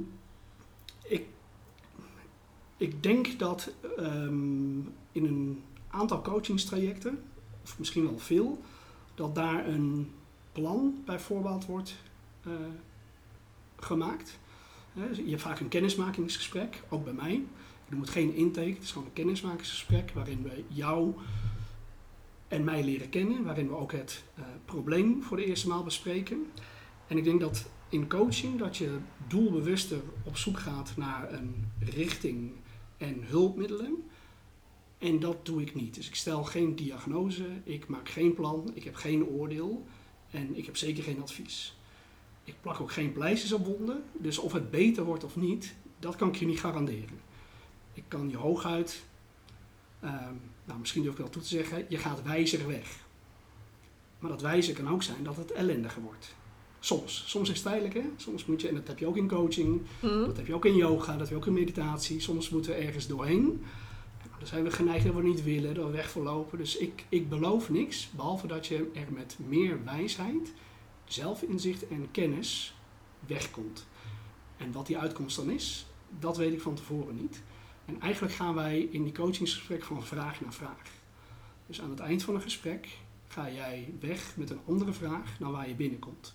[2.78, 7.19] ik denk dat um, in een aantal coachingstrajecten,
[7.63, 8.61] of misschien wel veel,
[9.15, 10.11] dat daar een
[10.51, 11.95] plan bij voorbaat wordt
[12.47, 12.53] uh,
[13.76, 14.39] gemaakt.
[14.93, 17.43] je hebt vaak een kennismakingsgesprek, ook bij mij.
[17.89, 21.13] Je moet geen intake, het is gewoon een kennismakingsgesprek waarin we jou
[22.47, 26.45] en mij leren kennen, waarin we ook het uh, probleem voor de eerste maal bespreken.
[27.07, 28.97] En ik denk dat in coaching dat je
[29.28, 32.51] doelbewuster op zoek gaat naar een richting
[32.98, 34.04] en hulpmiddelen.
[34.98, 35.96] En dat doe ik niet.
[35.96, 39.86] Dus ik stel geen diagnose, ik maak geen plan, ik heb geen oordeel
[40.30, 41.78] en ik heb zeker geen advies.
[42.43, 46.16] Ik plak ook geen pleisters op wonden, dus of het beter wordt of niet, dat
[46.16, 47.20] kan ik je niet garanderen.
[47.93, 49.04] Ik kan je hooguit,
[50.04, 50.28] uh,
[50.66, 53.04] nou misschien durf ik wel toe te zeggen, je gaat wijzer weg.
[54.20, 56.36] Maar dat wijzer kan ook zijn dat het ellendiger wordt.
[56.86, 57.23] Soms.
[57.27, 58.03] Soms is het tijdelijk, hè?
[58.15, 60.25] Soms moet je, en dat heb je ook in coaching, mhm.
[60.25, 62.19] dat heb je ook in yoga, dat heb je ook in meditatie.
[62.19, 63.63] Soms moeten we ergens doorheen.
[64.38, 66.57] Dan zijn we geneigd dat we niet willen, dat we weg verlopen.
[66.57, 70.53] Dus ik, ik beloof niks, behalve dat je er met meer wijsheid,
[71.05, 72.75] zelfinzicht en kennis
[73.27, 73.88] wegkomt.
[74.57, 75.86] En wat die uitkomst dan is,
[76.19, 77.43] dat weet ik van tevoren niet.
[77.86, 80.81] En eigenlijk gaan wij in die coachingsgesprek van vraag naar vraag.
[81.67, 82.88] Dus aan het eind van een gesprek
[83.27, 86.34] ga jij weg met een andere vraag dan waar je binnenkomt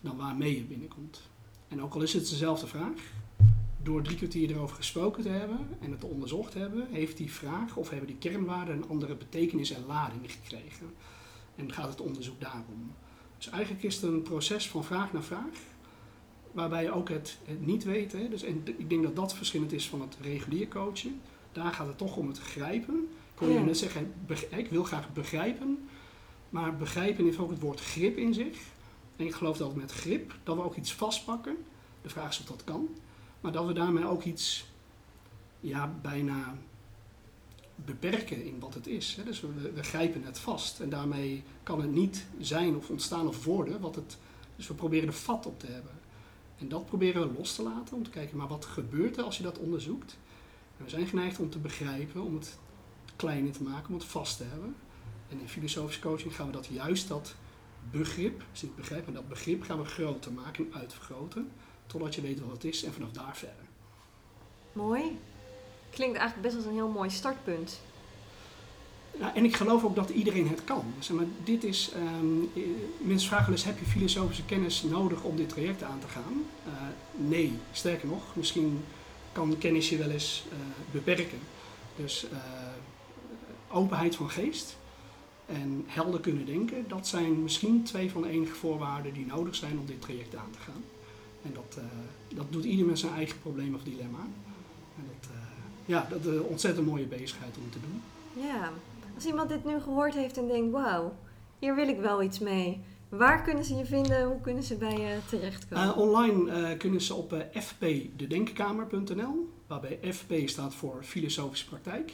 [0.00, 1.20] dan waarmee je binnenkomt.
[1.68, 2.98] En ook al is het dezelfde vraag,
[3.82, 7.90] door drie kwartier erover gesproken te hebben en het onderzocht hebben, heeft die vraag of
[7.90, 10.86] hebben die kernwaarden een andere betekenis en lading gekregen.
[11.56, 12.92] En gaat het onderzoek daarom.
[13.36, 15.56] Dus eigenlijk is het een proces van vraag naar vraag,
[16.52, 18.12] waarbij je ook het, het niet weet.
[18.12, 18.28] Hè?
[18.28, 21.20] Dus, en ik denk dat dat verschillend is van het regulier coachen.
[21.52, 23.08] Daar gaat het toch om het grijpen.
[23.40, 24.12] Ik je net zeggen,
[24.56, 25.88] ik wil graag begrijpen.
[26.50, 28.58] Maar begrijpen heeft ook het woord grip in zich.
[29.20, 31.56] En ik geloof dat met grip, dat we ook iets vastpakken.
[32.02, 32.88] De vraag is of dat kan.
[33.40, 34.66] Maar dat we daarmee ook iets
[35.60, 36.56] ja, bijna
[37.74, 39.18] beperken in wat het is.
[39.24, 40.80] Dus we, we, grijpen het vast.
[40.80, 44.18] En daarmee kan het niet zijn of ontstaan of worden wat het...
[44.56, 45.92] Dus we proberen er vat op te hebben.
[46.58, 49.36] En dat proberen we los te laten om te kijken, maar wat gebeurt er als
[49.36, 50.18] je dat onderzoekt?
[50.78, 52.58] En we zijn geneigd om te begrijpen, om het
[53.16, 54.74] kleiner te maken, om het vast te hebben.
[55.28, 57.34] En in filosofische coaching gaan we dat juist dat
[57.90, 61.50] begrip, dus ik begrijp, en dat begrip gaan we groter maken en uitvergroten,
[61.86, 63.64] totdat je weet wat het is en vanaf daar verder.
[64.72, 65.18] Mooi.
[65.90, 67.80] Klinkt eigenlijk best als een heel mooi startpunt.
[69.18, 70.84] Ja, en ik geloof ook dat iedereen het kan.
[70.98, 72.50] Zeg maar, dit is, um,
[72.98, 76.44] mensen vragen wel eens, heb je filosofische kennis nodig om dit traject aan te gaan?
[76.66, 76.72] Uh,
[77.28, 78.84] nee, sterker nog, misschien
[79.32, 80.58] kan kennis je wel eens uh,
[80.90, 81.38] beperken.
[81.96, 82.38] Dus uh,
[83.68, 84.76] openheid van geest,
[85.52, 89.78] en helder kunnen denken, dat zijn misschien twee van de enige voorwaarden die nodig zijn
[89.78, 90.82] om dit traject aan te gaan.
[91.42, 91.84] En dat, uh,
[92.36, 94.26] dat doet ieder met zijn eigen probleem of dilemma.
[94.96, 95.36] En dat, uh,
[95.84, 98.02] ja, dat is een ontzettend mooie bezigheid om te doen.
[98.44, 98.70] Ja,
[99.14, 101.14] als iemand dit nu gehoord heeft en denkt, wauw,
[101.58, 102.80] hier wil ik wel iets mee.
[103.08, 104.26] Waar kunnen ze je vinden?
[104.26, 105.86] Hoe kunnen ze bij je terechtkomen?
[105.86, 112.12] Uh, online kunnen ze op fpdedenkkamer.nl, waarbij FP staat voor Filosofische Praktijk.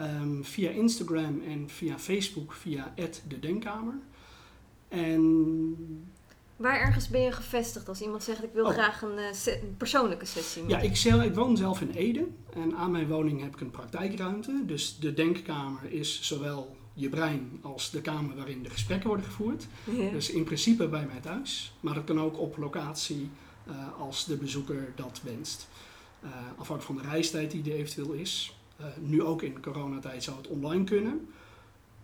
[0.00, 2.94] Um, via Instagram en via Facebook via
[3.28, 3.94] de Denkkamer.
[4.88, 5.76] En
[6.58, 8.72] Waar ergens ben je gevestigd als iemand zegt ik wil oh.
[8.72, 10.66] graag een, uh, persoonlijke sessie?
[10.66, 13.70] Ja, ik, zelf, ik woon zelf in Ede en aan mijn woning heb ik een
[13.70, 14.62] praktijkruimte.
[14.66, 19.66] Dus de denkkamer is zowel je brein als de kamer waarin de gesprekken worden gevoerd.
[20.12, 23.30] Dus in principe bij mij thuis, maar dat kan ook op locatie
[23.68, 25.68] uh, als de bezoeker dat wenst.
[26.24, 28.57] Uh, afhankelijk van de reistijd die er eventueel is.
[28.80, 31.28] Uh, nu ook in coronatijd zou het online kunnen.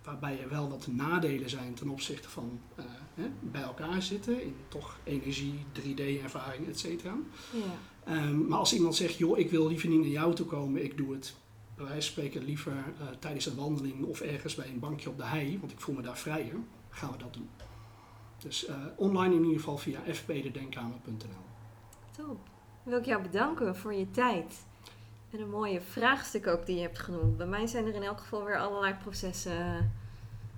[0.04, 4.42] Waarbij er wel wat nadelen zijn ten opzichte van uh, hè, bij elkaar zitten.
[4.42, 7.16] In toch energie, 3D-ervaring, et cetera.
[7.52, 8.26] Ja.
[8.26, 10.84] Um, maar als iemand zegt, joh, ik wil liever niet naar jou toe komen.
[10.84, 11.34] Ik doe het
[11.76, 15.16] bij wijze van spreken liever uh, tijdens een wandeling of ergens bij een bankje op
[15.16, 15.58] de hei.
[15.58, 16.56] Want ik voel me daar vrijer.
[16.90, 17.48] Gaan we dat doen.
[18.38, 18.66] Dus
[18.96, 21.44] online in ieder geval via fpdedenkkamer.nl.
[22.16, 22.38] Top.
[22.82, 24.54] Wil ik jou bedanken voor je tijd.
[25.34, 27.36] En een mooie vraagstuk ook die je hebt genoemd.
[27.36, 29.76] Bij mij zijn er in elk geval weer allerlei processen eh,